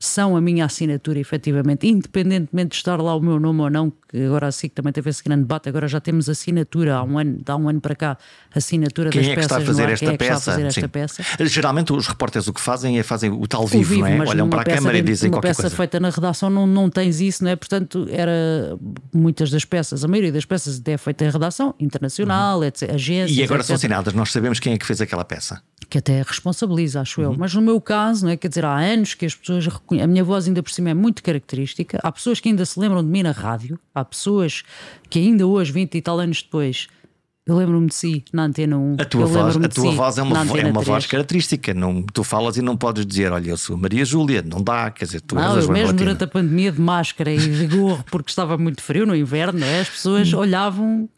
[0.06, 4.24] são a minha assinatura, efetivamente, independentemente de estar lá o meu nome ou não, que
[4.26, 7.56] agora assim também teve esse grande debate, agora já temos assinatura há um ano, há
[7.56, 8.18] um ano para cá,
[8.54, 9.52] assinatura Quem das é que peças.
[9.52, 10.38] está a fazer ar, esta quem é que peça?
[10.40, 10.88] está a fazer esta Sim.
[10.88, 11.24] peça?
[11.46, 14.20] Geralmente os repórteres o que fazem é fazem o tal O vivo, não é?
[14.28, 15.76] Olham para a câmara e dizem numa qualquer peça coisa.
[15.76, 17.56] feita na redação não, não tens isso, não é?
[17.56, 18.78] Portanto, era
[19.14, 23.32] muitas das peças, a maioria das peças até é feita em redação internacional, etc, agências.
[23.38, 23.42] Uhum.
[23.42, 25.62] E agora são etc, assinadas, nós sabemos quem é que fez aquela peça.
[25.90, 27.34] que até responsabiliza, acho Uhum.
[27.34, 27.36] eu.
[27.38, 28.38] Mas no meu caso, não é?
[28.38, 29.93] Quer dizer, há anos que as pessoas reconhecem.
[30.02, 32.00] A minha voz ainda por cima é muito característica.
[32.04, 34.64] Há pessoas que ainda se lembram de mim na rádio, há pessoas
[35.10, 36.88] que ainda hoje, 20 e tal anos depois,
[37.46, 38.96] eu lembro-me de si na Antena 1.
[39.00, 40.88] A tua, voz, a tua si voz é uma, é uma 3.
[40.88, 41.74] voz característica.
[41.74, 45.06] Não, tu falas e não podes dizer, olha, eu sou Maria Júlia, não dá, quer
[45.06, 48.58] dizer, tu Não, eu mesmo durante a pandemia de máscara e de gorro, porque estava
[48.58, 49.82] muito frio no inverno, é?
[49.82, 50.38] as pessoas Hum.
[50.38, 51.10] olhavam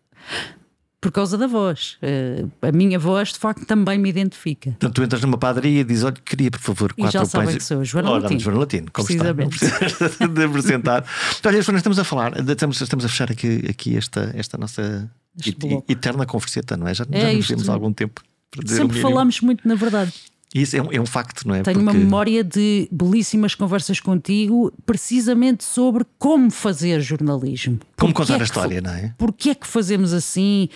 [1.06, 1.98] por causa da voz.
[2.02, 4.72] Eh, A minha voz, de facto, também me identifica.
[4.72, 7.48] Portanto, tu entras numa padaria e dizes: Olha, queria, por favor, E quatro já sabem
[7.48, 7.58] pães.
[7.58, 8.40] que sou Joana Ora, Latino.
[8.40, 9.34] Joana Latino, como está?
[9.34, 9.60] Precisamente.
[9.60, 11.06] precisa de apresentar.
[11.40, 15.10] Então, olha, Joana, estamos a falar, estamos, estamos a fechar aqui, aqui esta, esta nossa
[15.38, 15.86] Este bloco.
[15.92, 16.94] eterna converseta, não é?
[16.96, 17.50] Já, É já nos isto.
[17.50, 18.22] vemos há algum tempo.
[18.66, 20.12] Sempre falámos muito, na verdade.
[20.56, 21.62] Isso é um, é um facto, não é?
[21.64, 27.78] Tenho uma Porque- memória de belíssimas conversas contigo, precisamente sobre como fazer jornalismo.
[28.00, 29.14] Como Porquê contar é a que história, não é?
[29.18, 30.70] Porquê é que fazemos assim?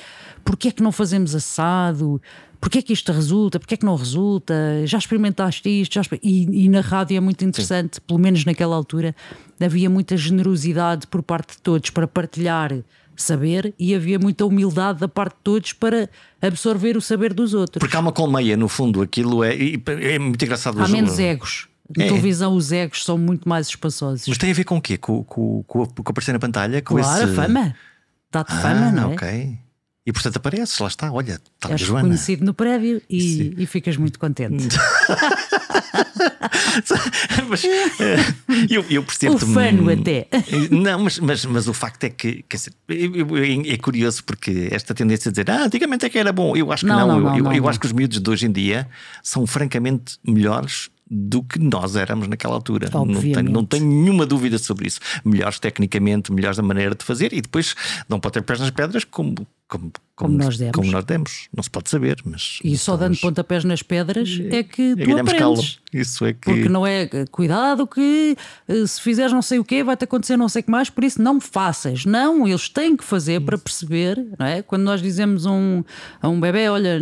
[0.44, 2.22] Porquê é que não fazemos assado?
[2.60, 3.58] Porquê é que isto resulta?
[3.58, 4.54] Porquê é que não resulta?
[4.86, 5.94] Já experimentaste isto?
[5.94, 9.16] Já exper- e, e na rádio é muito interessante, pelo menos naquela altura,
[9.62, 12.74] havia muita generosidade por parte de todos para partilhar
[13.22, 16.10] saber e havia muita humildade da parte de todos para
[16.42, 17.80] absorver o saber dos outros.
[17.80, 19.56] Porque há uma colmeia, no fundo, aquilo é,
[19.86, 20.80] é muito engraçado.
[20.80, 21.68] Há os- menos egos.
[21.98, 22.08] Na É.
[22.08, 24.28] televisão, os egos são muito mais espaçosos.
[24.28, 24.96] Mas tem a ver com o quê?
[24.98, 26.82] Com, com, com, com aparecer na pantalha?
[26.84, 27.32] Com claro, esse...
[27.32, 27.76] a fama.
[28.32, 29.14] Dá-te Ah, fama, não é?
[29.16, 29.58] ok.
[30.10, 32.02] E portanto apareces, lá está, olha, está És Joana.
[32.02, 34.68] reconhecido no prédio e, e ficas muito contente.
[37.48, 38.18] mas eh,
[38.68, 40.28] eu, eu percebo Ufano até.
[40.72, 42.74] Não, mas, mas, mas o facto é que quer dizer,
[43.68, 46.86] é curioso porque esta tendência a dizer ah, antigamente é que era bom, eu acho
[46.86, 48.88] que Não, não, não, eu, não, eu, acho que os miúdos de hoje em dia
[49.22, 52.90] são francamente melhores do que nós éramos naquela altura.
[52.92, 55.00] Não tenho, não tenho nenhuma dúvida sobre isso.
[55.24, 57.76] Melhores tecnicamente, melhores da maneira de fazer e depois
[58.08, 60.76] não pode ter pés nas pedras como, como, Como nós demos.
[60.76, 61.48] como nós demos.
[61.56, 62.58] Não se pode saber, mas.
[62.64, 65.54] E só dando pontapés nas pedras é que é, tu ganhamos calo.
[65.54, 65.80] aprendes.
[65.94, 66.40] Isso é que.
[66.42, 68.36] Porque não é eh, cuidado que
[68.68, 71.04] eh, se fizeres não sei o quê vai-te acontecer não sei o que mais, por
[71.04, 72.04] isso não faças.
[72.04, 74.64] Não, eles têm que fazer para perceber, não é?
[74.64, 75.84] Quando nós dizemos a um,
[76.20, 77.00] a um bebê, olha,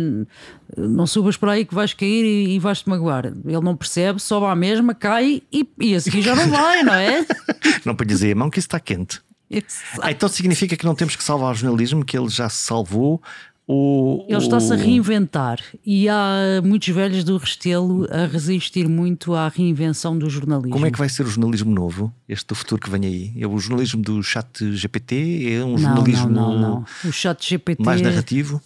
[0.76, 3.26] não subas por aí que vais cair e, e vais-te magoar.
[3.26, 6.94] Ele não percebe, sobe à mesma, cai e, e a seguir já não vai, não
[6.94, 7.24] é?
[7.86, 9.20] Não podes dizer a mão que isso está quente.
[9.50, 10.00] Exato.
[10.02, 13.22] Ah, então significa que não temos que salvar o jornalismo, que ele já se salvou.
[13.70, 19.46] O, Ele está-se a reinventar e há muitos velhos do Restelo a resistir muito à
[19.48, 20.72] reinvenção do jornalismo.
[20.72, 23.32] Como é que vai ser o jornalismo novo, este do futuro que vem aí?
[23.38, 25.52] É o jornalismo do chat GPT?
[25.52, 26.84] É um não, jornalismo não, não, não.
[27.04, 28.58] O chat GPT mais narrativo?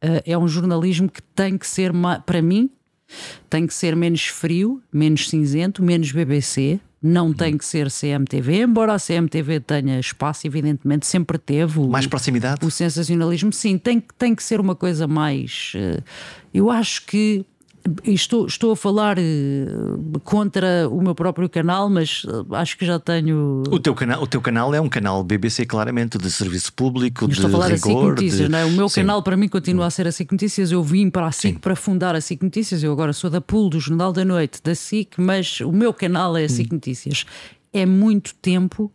[0.00, 1.92] eh, é um jornalismo que tem que ser,
[2.26, 2.70] para mim,
[3.48, 6.80] tem que ser menos frio, menos cinzento, menos BBC.
[7.02, 11.78] Não tem que ser CMTV, embora a CMTV tenha espaço, evidentemente, sempre teve.
[11.80, 12.64] O, Mais proximidade?
[12.66, 15.72] o sensacionalismo, sim, tem, que- tem que ser uma coisa mais.
[15.74, 16.00] eh,
[16.52, 17.44] Eu acho que.
[18.04, 19.22] Estou, estou a falar eh,
[20.22, 23.62] contra o meu próprio canal, mas eh, acho que já tenho.
[23.70, 27.32] O teu, canal, o teu canal é um canal BBC, claramente, de serviço público, de
[27.32, 28.10] Estou a falar da rigor.
[28.10, 28.54] Notícias, de...
[28.54, 28.64] é?
[28.66, 29.00] O meu Sim.
[29.00, 30.70] canal para mim continua a ser a SIC Notícias.
[30.70, 31.58] Eu vim para a SIC Sim.
[31.58, 32.82] para fundar a SIC Notícias.
[32.82, 36.36] Eu agora sou da pool do Jornal da Noite da SIC, mas o meu canal
[36.36, 36.48] é a Hum.
[36.48, 37.24] SIC Notícias.
[37.72, 38.92] É muito tempo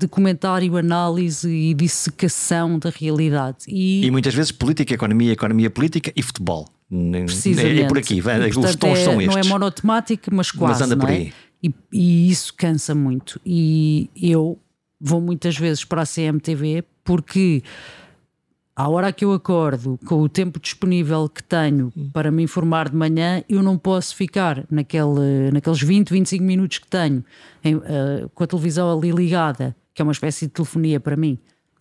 [0.00, 3.58] de comentário, análise e dissecação da realidade.
[3.68, 6.66] E, E muitas vezes política, economia, economia política e futebol.
[7.26, 7.82] precisamente.
[7.82, 8.24] É por aqui, E, os
[8.54, 9.48] portanto, tons é- são Não é estes.
[9.48, 10.82] monotemático, mas quase.
[10.84, 11.16] anda não por é?
[11.16, 11.32] aí.
[11.62, 13.40] E, e isso cansa muito.
[13.44, 14.58] E eu
[15.00, 17.62] vou muitas vezes para a CMTV porque
[18.74, 22.96] à hora que eu acordo, com o tempo disponível que tenho para me informar de
[22.96, 27.22] manhã, eu não posso ficar naquele, naqueles 20, 25 minutos que tenho
[27.62, 31.38] em, eh, com a televisão ali ligada, que é uma espécie de telefonia para mim.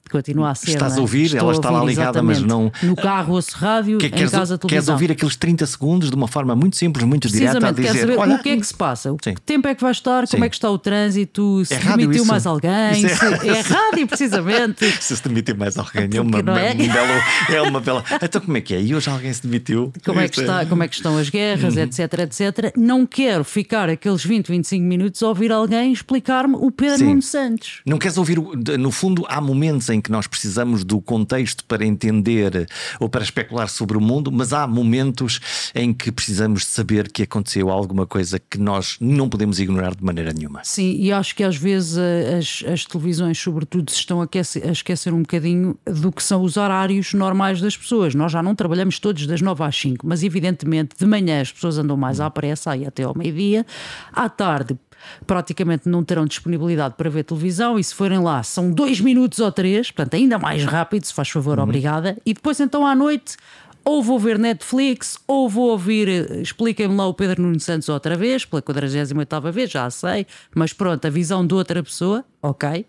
[0.09, 0.71] Continua a ser.
[0.71, 0.99] Estás não é?
[0.99, 4.11] a ouvir, ela a está lá ligada, mas não- No carro ouço rádio, Que- em
[4.11, 4.95] queres, casa queres televisão.
[4.95, 8.35] ouvir aqueles 30 segundos de uma forma muito simples, muito direta, a dizer: saber olha,
[8.35, 9.33] o que é que se passa, o Sim.
[9.35, 10.31] que tempo é que vai estar, Sim.
[10.37, 12.31] como é que está o trânsito, se É rádio demitiu isso?
[12.31, 14.85] mais alguém, Isso é- se- é rádio, precisamente.
[15.01, 16.73] Se se demitir mais alguém, é uma, é?
[16.73, 18.03] belo, é uma bela.
[18.21, 18.81] Então, como é que é?
[18.81, 19.91] E hoje alguém se demitiu?
[20.05, 21.81] Como é, que está, como é que estão as guerras, Uhum.
[21.83, 22.73] etc, etc.
[22.77, 27.05] Não quero ficar aqueles 20, 25 minutos a ouvir alguém explicar-me o Pedro Sim.
[27.05, 27.81] Nuno Santos.
[27.85, 28.39] Não queres ouvir,
[28.79, 32.67] no fundo, há momentos em em que nós precisamos do contexto para entender
[32.99, 35.39] ou para especular sobre o mundo, mas há momentos
[35.75, 40.33] em que precisamos saber que aconteceu alguma coisa que nós não podemos ignorar de maneira
[40.33, 40.61] nenhuma.
[40.63, 45.13] Sim, e acho que às vezes as, as televisões, sobretudo, se estão a, a esquecer
[45.13, 48.15] um bocadinho do que são os horários normais das pessoas.
[48.15, 51.77] Nós já não trabalhamos todos das 9 às 5, mas evidentemente de manhã as pessoas
[51.77, 53.65] andam mais à pressa aí até ao meio-dia.
[54.13, 54.77] À tarde,
[55.25, 59.51] praticamente não terão disponibilidade para ver televisão e se forem lá são dois minutos ou
[59.51, 61.63] três, portanto ainda mais rápido, se faz favor, uhum.
[61.63, 62.17] obrigada.
[62.25, 63.37] E depois então à noite
[63.83, 68.15] ou vou ver Netflix, ou vou ouvir, eh, expliquem-me lá o Pedro Nuno Santos outra
[68.15, 72.85] vez, pela 48 vez, já sei, mas pronto, a visão de outra pessoa, ok,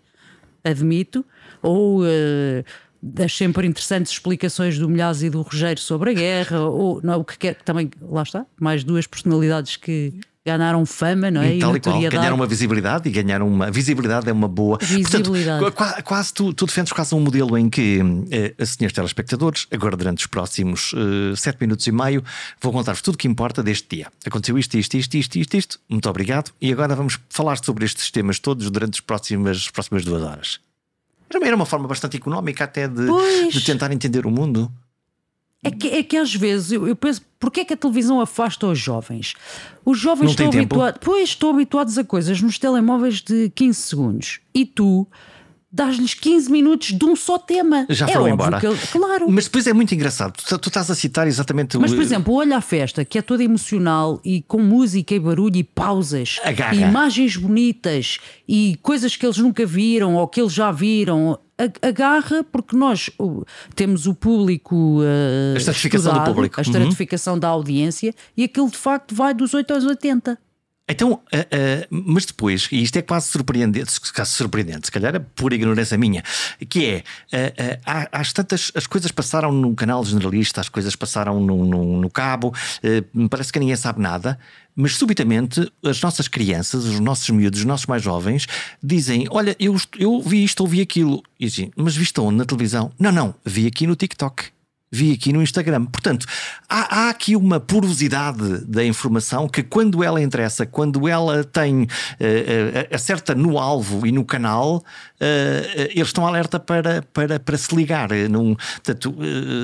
[0.63, 1.25] admito,
[1.61, 2.63] ou uh,
[3.01, 7.25] das sempre interessantes explicações do Milhaz e do Rogério sobre a guerra, ou não, o
[7.25, 10.13] que quer, também, lá está, mais duas personalidades que
[10.45, 11.55] ganharam fama, não é?
[11.55, 15.63] E, tal e qual, ganharam uma visibilidade e ganharam uma visibilidade é uma boa visibilidade.
[15.63, 17.99] Portanto, quase, tu, tu, defendes quase um modelo em que,
[18.31, 22.23] eh, senhores telespectadores, agora durante os próximos uh, sete minutos e meio,
[22.59, 24.07] vou contar-vos tudo o que importa deste dia.
[24.25, 25.79] Aconteceu isto, isto, isto, isto, isto, isto.
[25.87, 26.51] Muito obrigado.
[26.59, 30.59] E agora vamos falar sobre estes temas todos durante as próximas, as próximas duas horas.
[31.29, 33.05] Era uma forma bastante económica até de,
[33.51, 34.71] de tentar entender o mundo.
[35.63, 38.65] É que, é que às vezes eu, eu penso, porquê é que a televisão afasta
[38.65, 39.35] os jovens?
[39.85, 44.39] Os jovens Não estão habituados, pois estão habituados a coisas nos telemóveis de 15 segundos
[44.55, 45.07] e tu
[45.71, 47.85] dás-lhes 15 minutos de um só tema.
[47.89, 48.59] Já é foram embora.
[48.91, 49.27] Claro.
[49.29, 50.33] Mas depois é muito engraçado.
[50.33, 53.43] Tu, tu estás a citar exatamente Mas, por exemplo, Olha a Festa, que é toda
[53.43, 56.75] emocional e com música e barulho e pausas, Agarra.
[56.75, 61.39] e imagens bonitas e coisas que eles nunca viram ou que eles já viram
[61.81, 63.09] agarra, porque nós
[63.75, 65.01] temos o público.
[65.01, 66.59] Uh, a estratificação estudado, do público.
[66.59, 67.39] A estratificação uhum.
[67.39, 70.37] da audiência e aquilo de facto vai dos 8 aos 80.
[70.91, 75.19] Então, uh, uh, mas depois, e isto é quase surpreendente, quase surpreendente, se calhar é
[75.19, 76.21] pura ignorância minha,
[76.67, 81.65] que é, uh, às tantas, as coisas passaram no canal generalista, as coisas passaram no,
[81.65, 82.53] no, no cabo,
[83.29, 84.37] parece que ninguém sabe nada,
[84.75, 88.47] mas subitamente as nossas crianças, os nossos miúdos, os nossos mais jovens,
[88.81, 91.21] dizem: Olha, eu, eu vi isto, ouvi aquilo.
[91.39, 92.37] E dizem, mas viste onde?
[92.37, 92.91] Na televisão?
[92.99, 94.45] Não, não, vi aqui no TikTok
[94.91, 95.85] vi aqui no Instagram.
[95.85, 96.25] Portanto,
[96.67, 101.85] há, há, aqui uma porosidade da informação que, quando ela interessa, quando ela tem uh,
[101.85, 101.87] uh,
[102.93, 108.09] acerta no alvo e no canal, uh, eles estão alerta para, para, para se ligar.
[108.29, 109.15] Num, portanto,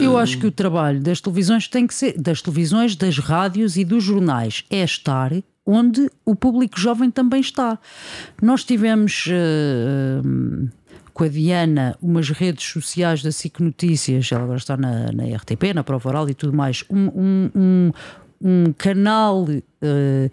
[0.02, 3.84] Eu acho que o trabalho das televisões tem que ser das televisões, das rádios e
[3.84, 5.32] dos jornais é estar
[5.66, 7.78] onde o público jovem também está.
[8.42, 9.28] Nós tivemos
[11.18, 15.74] com a Diana umas redes sociais da SIC Notícias, ela agora está na, na RTP,
[15.74, 17.92] na Prova Oral e tudo mais, um, um, um,
[18.40, 20.32] um canal uh,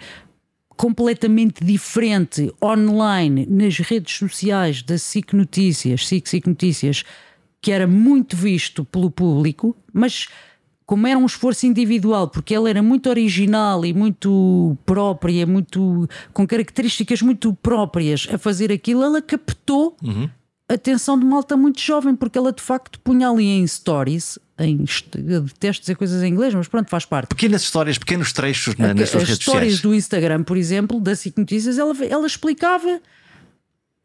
[0.77, 7.03] completamente diferente online nas redes sociais da SIC Notícias, SIC SIC Notícias,
[7.63, 10.29] que era muito visto pelo público, mas
[10.85, 16.47] como era um esforço individual, porque ela era muito original e muito própria, muito com
[16.47, 20.29] características muito próprias a fazer aquilo, ela captou uhum
[20.69, 24.85] atenção de malta muito jovem, porque ela de facto punha ali em stories, em
[25.45, 27.29] detesto dizer coisas em inglês, mas pronto, faz parte.
[27.29, 29.67] Pequenas histórias, pequenos trechos na, nas suas redes sociais.
[29.67, 33.01] As histórias do Instagram, por exemplo, da SIC Notícias, ela, ela explicava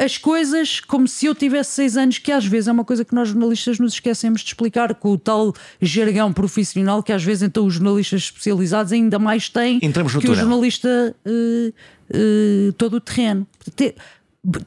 [0.02, 3.14] as coisas como se eu tivesse seis anos, que às vezes é uma coisa que
[3.14, 7.66] nós jornalistas nos esquecemos de explicar, com o tal jargão profissional que às vezes então
[7.66, 10.40] os jornalistas especializados ainda mais têm Entramos no que túnel.
[10.40, 11.74] o jornalista uh,
[12.16, 13.46] uh, todo o terreno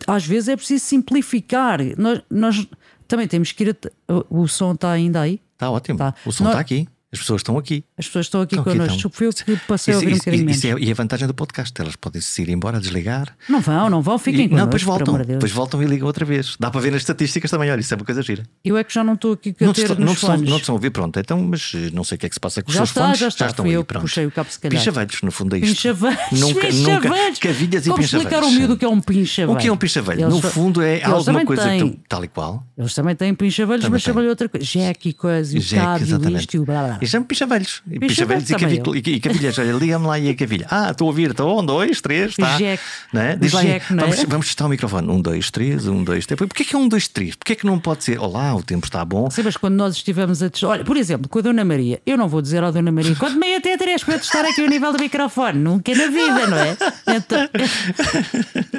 [0.07, 1.81] às vezes é preciso simplificar.
[1.97, 2.69] Nós, nós
[3.09, 3.79] também temos que ir.
[4.09, 5.41] A, o som está ainda aí?
[5.55, 5.99] Está ótimo.
[5.99, 6.15] Tá.
[6.25, 6.89] O som está aqui.
[7.13, 7.85] As pessoas estão aqui.
[8.03, 9.07] As pessoas estão aqui estão connosco.
[9.07, 11.35] Aqui, Foi que passei isso, a ouvir um bocadinho isso, é, E a vantagem do
[11.35, 13.37] podcast, elas podem se ir embora, desligar.
[13.49, 14.57] Não vão, não vão, fiquem connosco.
[14.57, 15.19] Não, depois voltam.
[15.19, 16.57] Depois voltam e ligam outra vez.
[16.59, 18.43] Dá para ver nas estatísticas também, olha, isso é uma coisa gira.
[18.65, 20.77] Eu é que já não estou aqui a não ter não, estão, não estão a
[20.77, 21.17] ouvir, pronto.
[21.21, 22.91] Então, mas eh, não sei o que é que se passa com os já seus
[22.91, 23.19] está, fones.
[23.19, 24.03] Já está, já estão aí, eu pronto.
[24.03, 24.79] puxei o cabo se calhar.
[24.79, 25.75] Pinchavelhos, no fundo é isto.
[25.75, 26.19] Pinchavelhos.
[26.33, 27.05] Nunca, pinchavelhos.
[27.05, 27.41] nunca.
[27.41, 28.33] Cavilhas e Como pinchavelhos.
[28.33, 29.57] explicar o miúdo que é um pinchavelho?
[29.57, 30.29] O que é um pinchavelho?
[30.29, 31.63] No fundo é alguma coisa
[32.09, 32.67] tal e qual.
[32.77, 34.67] Eles também têm pinchavelhos, mas chamam-lhe outra coisa.
[34.67, 36.99] Jack e coisa, e o cabo, e isto e o blá blá.
[37.01, 37.53] E chamam pinchavelhos.
[37.53, 40.67] Pinchavelhos e e, e cavilhas, olha, liga-me lá e a cavilha.
[40.71, 42.57] Ah, estou a ouvir, estou um, dois, três, está.
[42.57, 42.83] Jack.
[43.13, 43.37] Não é?
[43.37, 43.97] Diz lá, Jack, é?
[43.97, 45.09] vamos, vamos testar o microfone.
[45.09, 46.39] Um, dois, três, um, dois, três.
[46.39, 47.35] Porquê que é um, dois, três?
[47.35, 48.19] Porquê que não pode ser?
[48.19, 49.31] Olá, o tempo está bom.
[49.31, 50.69] Sim, mas quando nós estivemos a testar.
[50.69, 53.39] Olha, por exemplo, com a Dona Maria, eu não vou dizer à Dona Maria quanto
[53.39, 55.59] meia até três para testar aqui o nível do microfone.
[55.59, 56.77] Nunca na vida, não é?
[57.17, 57.49] Então...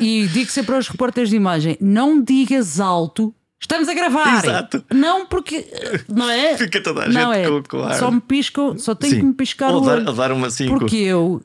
[0.01, 3.33] e digo sempre aos repórteres de imagem: não digas alto
[3.63, 4.43] Estamos a gravar!
[4.43, 4.83] Exato.
[4.93, 5.65] Não porque.
[6.09, 6.57] Não é?
[6.59, 7.49] Fica toda a não gente é.
[7.49, 7.95] com, com ar.
[7.97, 9.19] Só me piscam, só tenho Sim.
[9.21, 10.77] que me piscar Ou o dar, dar uma cinco.
[10.79, 11.41] Porque eu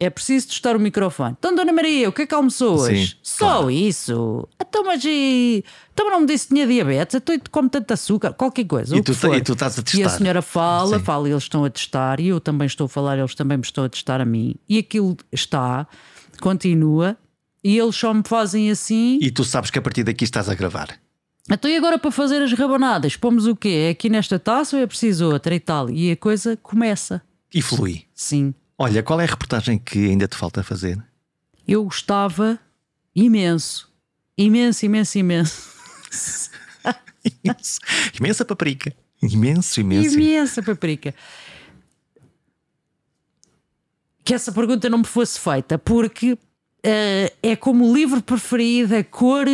[0.00, 1.36] é preciso testar o microfone.
[1.38, 3.06] Então, Dona Maria, o que é que almoçou hoje?
[3.10, 3.70] Sim, Só claro.
[3.70, 4.48] isso.
[4.60, 5.64] Então, mas e.
[5.94, 8.96] Então, não me disse que tinha diabetes, então como tanto açúcar, qualquer coisa.
[8.96, 9.32] E o que tu- for.
[9.36, 10.08] e tu estás a E a testar.
[10.18, 11.04] senhora fala, Sim.
[11.04, 13.62] fala, e eles estão a testar, e eu também estou a falar, eles também me
[13.64, 14.56] estão a testar a mim.
[14.68, 15.86] E aquilo está,
[16.40, 17.16] continua,
[17.62, 19.18] e eles só me fazem assim.
[19.22, 20.88] E tu sabes que a partir daqui estás a gravar.
[21.52, 23.86] Então e agora para fazer as rabanadas, pomos o quê?
[23.88, 25.90] É aqui nesta taça ou é preciso outra e tal?
[25.90, 27.20] E a coisa começa.
[27.52, 28.04] E flui.
[28.14, 28.54] Sim.
[28.78, 30.98] Olha, qual é a reportagem que ainda te falta fazer?
[31.68, 32.58] Eu gostava
[33.14, 33.92] imenso.
[34.36, 35.72] Imenso, imenso, imenso.
[37.44, 37.78] Imenso.
[38.18, 38.92] Imensa paparica.
[39.22, 40.18] Imenso, imenso.
[40.18, 41.14] Imensa paprika.
[44.24, 46.36] Que essa pergunta não me fosse feita, porque
[46.82, 49.46] eh, é como o livro preferido, a cor.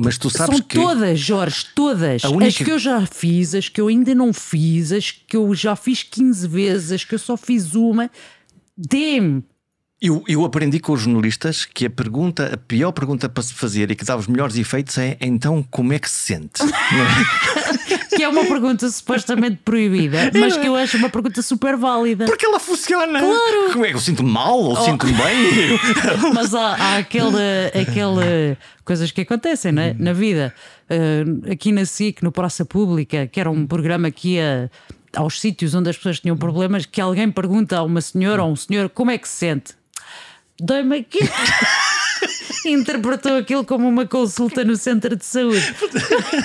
[0.00, 0.78] Mas tu sabes São que.
[0.78, 2.22] todas, Jorge, todas.
[2.22, 5.52] Única- As que eu já fiz, as que eu ainda não fiz, as que eu
[5.56, 8.08] já fiz 15 vezes, as que eu só fiz uma.
[8.76, 9.42] Dê-me.
[10.00, 13.90] Eu, eu aprendi com os jornalistas que a pergunta, a pior pergunta para se fazer
[13.90, 16.62] e que dá os melhores efeitos é então como é que se sente?
[18.14, 22.24] Que é uma pergunta supostamente proibida, mas que eu acho uma pergunta super válida.
[22.24, 23.20] Porque ela funciona.
[23.20, 23.72] Claro.
[23.72, 25.78] Como é que eu sinto mal ou sinto-me bem?
[26.34, 27.40] Mas há, há aquela,
[27.80, 28.24] aquela
[28.84, 29.94] coisas que acontecem é?
[29.96, 30.52] na vida.
[30.90, 34.68] Uh, aqui na SIC, no Praça Pública, que era um programa que ia
[35.14, 38.56] aos sítios onde as pessoas tinham problemas, que alguém pergunta a uma senhora ou um
[38.56, 39.78] senhor como é que se sente.
[40.60, 41.20] Dói-me aqui.
[42.66, 45.74] Interpretou aquilo como uma consulta no centro de saúde.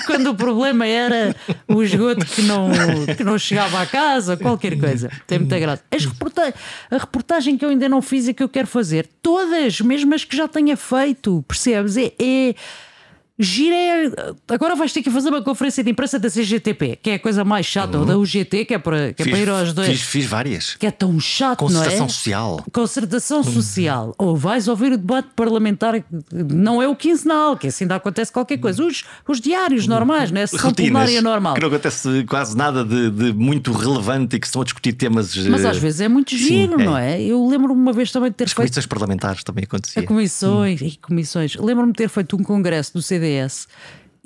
[0.06, 1.34] Quando o problema era
[1.68, 2.70] o esgoto que não,
[3.16, 5.10] que não chegava à casa, qualquer coisa.
[5.26, 5.82] Tem muita graça.
[5.90, 6.54] As reporta-
[6.90, 10.24] a reportagem que eu ainda não fiz e que eu quero fazer, todas, mesmo as
[10.24, 11.96] que já tenha feito, percebes?
[11.96, 12.12] É.
[12.18, 12.54] é
[13.38, 14.12] Gira é-
[14.48, 17.44] Agora vais ter que fazer uma conferência de imprensa da CGTP, que é a coisa
[17.44, 19.88] mais chata, ou da UGT, que é para, que é para ir aos dois.
[19.88, 20.76] fiz, fiz várias.
[20.76, 21.84] Que é tão chato, não é?
[21.84, 22.64] Concertação social.
[22.72, 24.14] Concertação social.
[24.18, 28.58] Ou vais ouvir o debate parlamentar, não é o quinzenal, que assim ainda acontece qualquer
[28.58, 28.84] coisa.
[28.84, 30.46] Os, os diários normais, não é?
[30.46, 31.54] Sessão plenária normal.
[31.54, 35.36] Que não acontece quase nada de, de muito relevante e que estão a discutir temas.
[35.36, 36.84] Mas eh, às vezes é muito sim, giro, é.
[36.84, 37.20] não é?
[37.20, 38.68] Eu lembro-me uma vez também de ter As feito.
[38.68, 40.02] comissões parlamentares também acontecia.
[40.02, 41.56] A comissões, e comissões.
[41.56, 43.66] Lembro-me de ter feito um congresso do CDS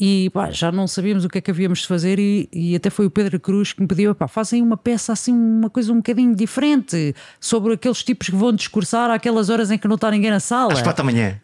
[0.01, 2.89] e pá, já não sabíamos o que é que havíamos de fazer e, e até
[2.89, 5.97] foi o Pedro Cruz que me pediu, pá, fazem uma peça assim, uma coisa um
[5.97, 10.31] bocadinho diferente sobre aqueles tipos que vão discursar àquelas horas em que não está ninguém
[10.31, 10.73] na sala.
[10.73, 11.41] Às quatro da manhã.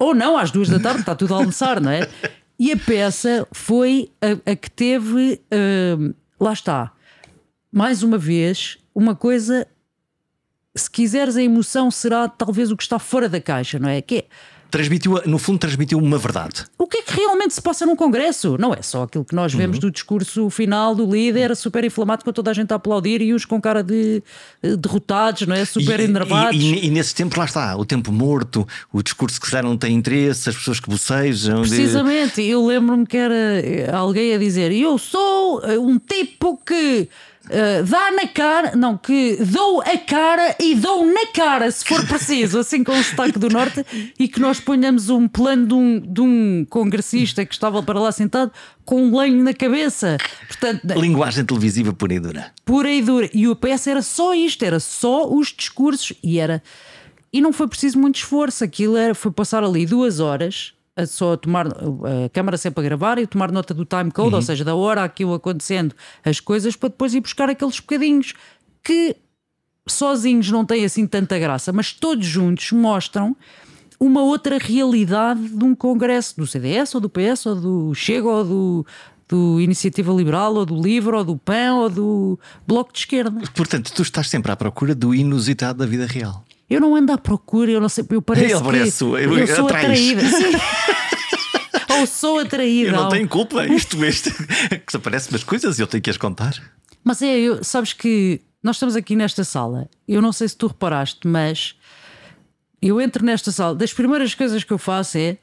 [0.00, 2.08] Ou não, às duas da tarde, está tudo a almoçar, não é?
[2.58, 5.40] E a peça foi a, a que teve,
[5.98, 6.92] hum, lá está,
[7.70, 9.66] mais uma vez, uma coisa.
[10.74, 14.00] Se quiseres a emoção, será talvez o que está fora da caixa, não é?
[14.00, 14.24] Que é
[14.72, 16.64] Transmitiu, no fundo, transmitiu uma verdade.
[16.78, 18.56] o que é que realmente se passa num congresso?
[18.58, 19.58] Não é só aquilo que nós Uhum.
[19.60, 23.32] vemos do discurso final do líder, super inflamado, com toda a gente a aplaudir e
[23.34, 24.22] uns com cara de
[24.62, 25.64] eh, derrotados, não é?
[25.64, 26.60] Super e, enervados.
[26.60, 29.76] E, e, e nesse tempo, lá está, o tempo morto, o discurso que calhar não
[29.76, 31.62] tem interesse, as pessoas que bocejam.
[31.62, 36.58] de- Precisamente, eu lembro-me que era eh, alguém a dizer: Eu sou eh, um tipo
[36.64, 37.08] que
[37.50, 42.06] eh, dá na cara, não, que dou a cara e dou na cara, se for
[42.06, 43.84] preciso, assim com o sotaque do Norte,
[44.18, 48.12] e que nós ponhamos um plano de um, de um congressista que estava para lá
[48.12, 48.52] sentado
[48.84, 50.18] com um lenho na cabeça.
[50.46, 52.52] Portanto, Linguagem televisiva pura e dura.
[52.64, 53.28] pura e dura.
[53.32, 56.62] E o PS era só isto, era só os discursos e era.
[57.32, 61.36] E não foi preciso muito esforço, aquilo era, foi passar ali duas horas a só
[61.36, 64.74] tomar a câmara sempre a gravar e tomar nota do time code, ou seja, da
[64.74, 68.34] hora aquilo acontecendo as coisas, para depois ir buscar aqueles bocadinhos
[68.82, 69.16] que
[69.86, 73.36] sozinhos não têm assim tanta graça, mas todos juntos mostram
[73.98, 78.44] uma outra realidade de um congresso do CDS ou do PS ou do Chega ou
[78.44, 78.86] do,
[79.28, 83.40] do Iniciativa Liberal ou do Livre ou do PAN ou do Bloco de Esquerda.
[83.54, 86.44] Portanto, tu estás sempre à procura do inusitado da vida real.
[86.72, 89.66] Eu não ando à procura, eu não sei, eu pareço Ele parece, eu- eu sou
[89.66, 89.84] atrás.
[89.84, 90.20] atraída.
[90.28, 90.52] Sim.
[92.00, 92.90] ou sou atraída.
[92.90, 94.30] Eu não tenho culpa, isto, isto
[94.86, 96.54] que aparece umas coisas e eu tenho que as contar.
[97.04, 99.88] Mas é, eu, sabes que nós estamos aqui nesta sala.
[100.06, 101.74] Eu não sei se tu reparaste, mas
[102.80, 103.74] eu entro nesta sala.
[103.74, 105.36] Das primeiras coisas que eu faço é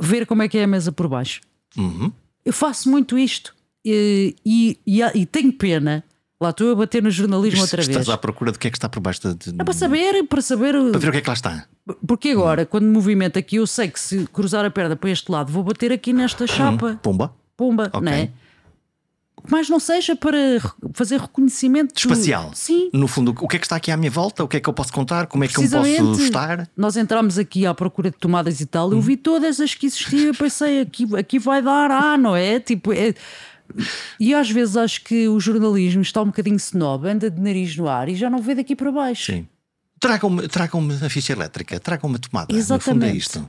[0.00, 1.40] ver como é que é a mesa por baixo.
[1.76, 2.12] Uhum.
[2.44, 3.54] Eu faço muito isto
[3.84, 6.04] e, e, e, e tenho pena.
[6.40, 7.88] Lá estou a bater no jornalismo outra vez.
[7.88, 10.40] Estás à procura do que é que está por baixo de, É para saber, para
[10.40, 10.72] saber.
[10.92, 11.64] para ver o que é que lá está.
[12.06, 15.52] Porque agora, quando movimento aqui, eu sei que se cruzar a perna para este lado,
[15.52, 16.98] vou bater aqui nesta chapa.
[17.02, 17.34] Pomba.
[17.56, 18.00] Pumba, Ok.
[18.02, 18.30] não é?
[19.50, 20.36] Mas não seja para
[20.92, 22.50] fazer reconhecimento Espacial.
[22.54, 22.90] Sim.
[22.92, 24.44] No fundo, o que é que está aqui à minha volta?
[24.44, 25.26] O que é que eu posso contar?
[25.26, 26.68] Como é que eu posso estar?
[26.76, 28.92] Nós entramos aqui à procura de tomadas e tal.
[28.92, 30.26] Eu vi todas as que existiam.
[30.26, 32.58] Eu pensei, aqui, aqui vai dar, ah, não é?
[32.60, 33.14] Tipo, é-
[34.18, 37.88] E às vezes acho que o jornalismo está um bocadinho snob, anda de nariz no
[37.88, 39.32] ar e já não vê daqui para baixo.
[39.32, 39.46] Sim.
[40.00, 42.54] Tragam-me tragam a ficha elétrica, tragam-me a tomada.
[42.54, 42.86] Exatamente.
[42.86, 43.48] No fundo é isto.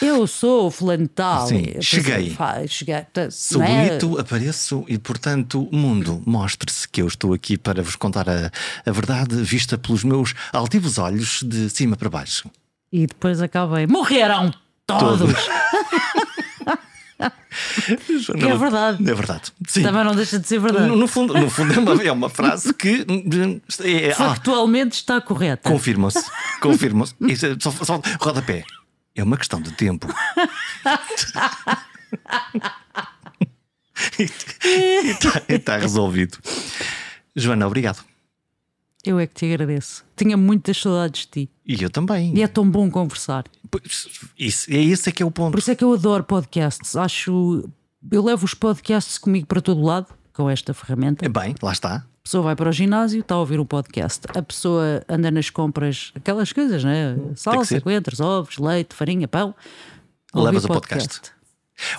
[0.00, 1.46] Eu sou fulano de tal.
[1.46, 2.34] Sim, cheguei.
[2.68, 3.06] Cheguei.
[3.30, 3.88] Sou é?
[3.88, 8.50] bonito, apareço e, portanto, mundo, mostre-se que eu estou aqui para vos contar a,
[8.86, 12.50] a verdade vista pelos meus altivos olhos de cima para baixo.
[12.90, 13.86] E depois acabei.
[13.86, 14.52] Morreram
[14.86, 15.34] todos!
[18.38, 19.10] Que é verdade.
[19.10, 19.52] É verdade.
[19.68, 19.82] Sim.
[19.82, 20.86] Também não deixa de ser verdade.
[20.86, 23.06] No, no fundo, no fundo é, uma, é uma frase que
[23.84, 25.68] é, é- ah, Factualmente está correta.
[25.68, 27.14] Confirmam-se.
[27.20, 28.64] Isso é Só, só rodapé.
[29.14, 30.08] É uma questão de tempo.
[34.18, 36.38] e está resolvido.
[37.36, 38.02] Joana, obrigado.
[39.04, 40.04] Eu é que te agradeço.
[40.16, 41.50] Tinha muitas saudades de ti.
[41.66, 42.32] E eu também.
[42.36, 43.44] E é tão bom conversar.
[44.38, 45.52] Isso, é esse é que é o ponto.
[45.52, 46.94] Por isso é que eu adoro podcasts.
[46.94, 47.68] Acho.
[48.10, 51.24] Eu levo os podcasts comigo para todo lado com esta ferramenta.
[51.24, 51.96] É bem, lá está.
[51.96, 54.20] A pessoa vai para o ginásio, está a ouvir o podcast.
[54.36, 57.16] A pessoa anda nas compras, aquelas coisas, né?
[57.34, 59.54] Salsa, coentros, ovos, leite, farinha, pão.
[60.32, 61.32] Levas o podcast.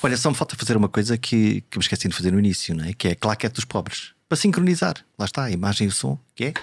[0.01, 2.73] Olha, só me falta fazer uma coisa que, que me esqueci de fazer no início,
[2.73, 2.93] não é?
[2.93, 4.13] que é a claquete dos pobres.
[4.29, 4.95] Para sincronizar.
[5.19, 6.53] Lá está, a imagem e o som, que é?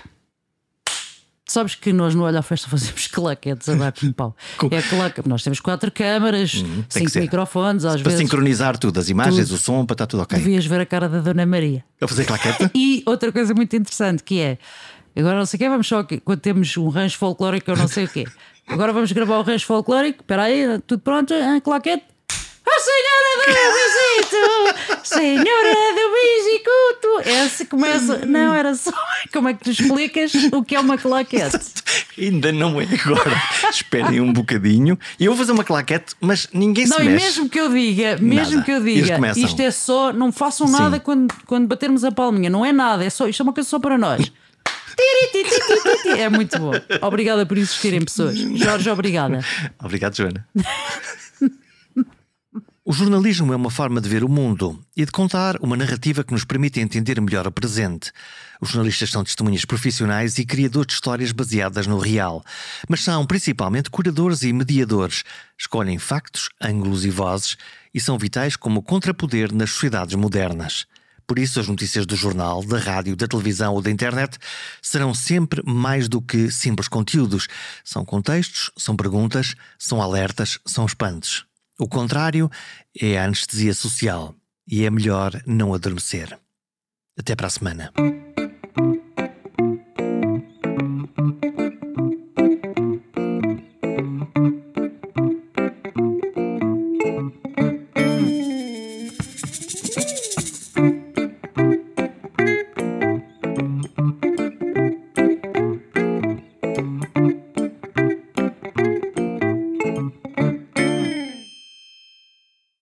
[1.51, 4.37] Sabes que nós no Olha à Festa fazemos claquetes a dar com pau.
[4.71, 5.29] É claque.
[5.29, 8.21] Nós temos quatro câmaras, que cinco microfones, às Para vezes.
[8.21, 9.57] sincronizar tudo, as imagens, Tudo.
[9.57, 10.39] o som, para estar tudo ok.
[10.39, 11.85] Devias ver a cara da Dona Maria.
[12.01, 12.71] A fazer claquete?
[12.73, 14.59] E outra coisa muito interessante que é
[15.17, 18.05] agora não sei o quê, vamos só quando temos um rancho folclórico, eu não sei
[18.05, 18.27] o quê.
[18.69, 20.23] Agora vamos gravar o rancho folclórico.
[20.23, 21.35] Espera aí, tudo pronto?
[21.35, 22.05] Ah, claquete.
[22.73, 27.29] A senhora do bisito, senhora do bisicuto.
[27.29, 28.27] Essa começa.
[28.27, 28.93] Não, era só.
[29.33, 31.59] Como é que tu explicas o que é uma claquete?
[32.18, 33.43] Ainda não é agora.
[33.71, 34.99] Esperem um bocadinho.
[35.18, 37.25] Eu vou fazer uma claquete, mas ninguém se Não, e mexe.
[37.27, 38.64] mesmo que eu diga, mesmo Nada.
[38.64, 42.64] que eu diga, isto é só, não façam nada quando, quando batermos a palminha, não
[42.64, 44.31] é nada, é só, isto é uma coisa só para nós.
[46.18, 46.73] É muito bom.
[47.01, 48.37] Obrigada por existirem pessoas.
[48.39, 49.41] Jorge, obrigada.
[49.83, 50.47] Obrigado, Joana.
[52.91, 56.32] O jornalismo é uma forma de ver o mundo e de contar uma narrativa que
[56.32, 58.11] nos permite entender melhor o presente.
[58.61, 62.45] Os jornalistas são testemunhas profissionais e criadores de histórias baseadas no real,
[62.88, 65.22] mas são principalmente curadores e mediadores.
[65.57, 67.57] Escolhem factos, ângulos e vozes
[67.95, 70.84] e são vitais como contrapoder nas sociedades modernas.
[71.28, 74.36] Por isso, as notícias do jornal, da rádio, da televisão ou da internet
[74.82, 77.47] serão sempre mais do que simples conteúdos.
[77.84, 81.49] São contextos, são perguntas, são alertas, são espantos.
[81.81, 82.51] O contrário
[83.01, 84.35] é a anestesia social
[84.68, 86.39] e é melhor não adormecer.
[87.18, 87.91] Até para a semana.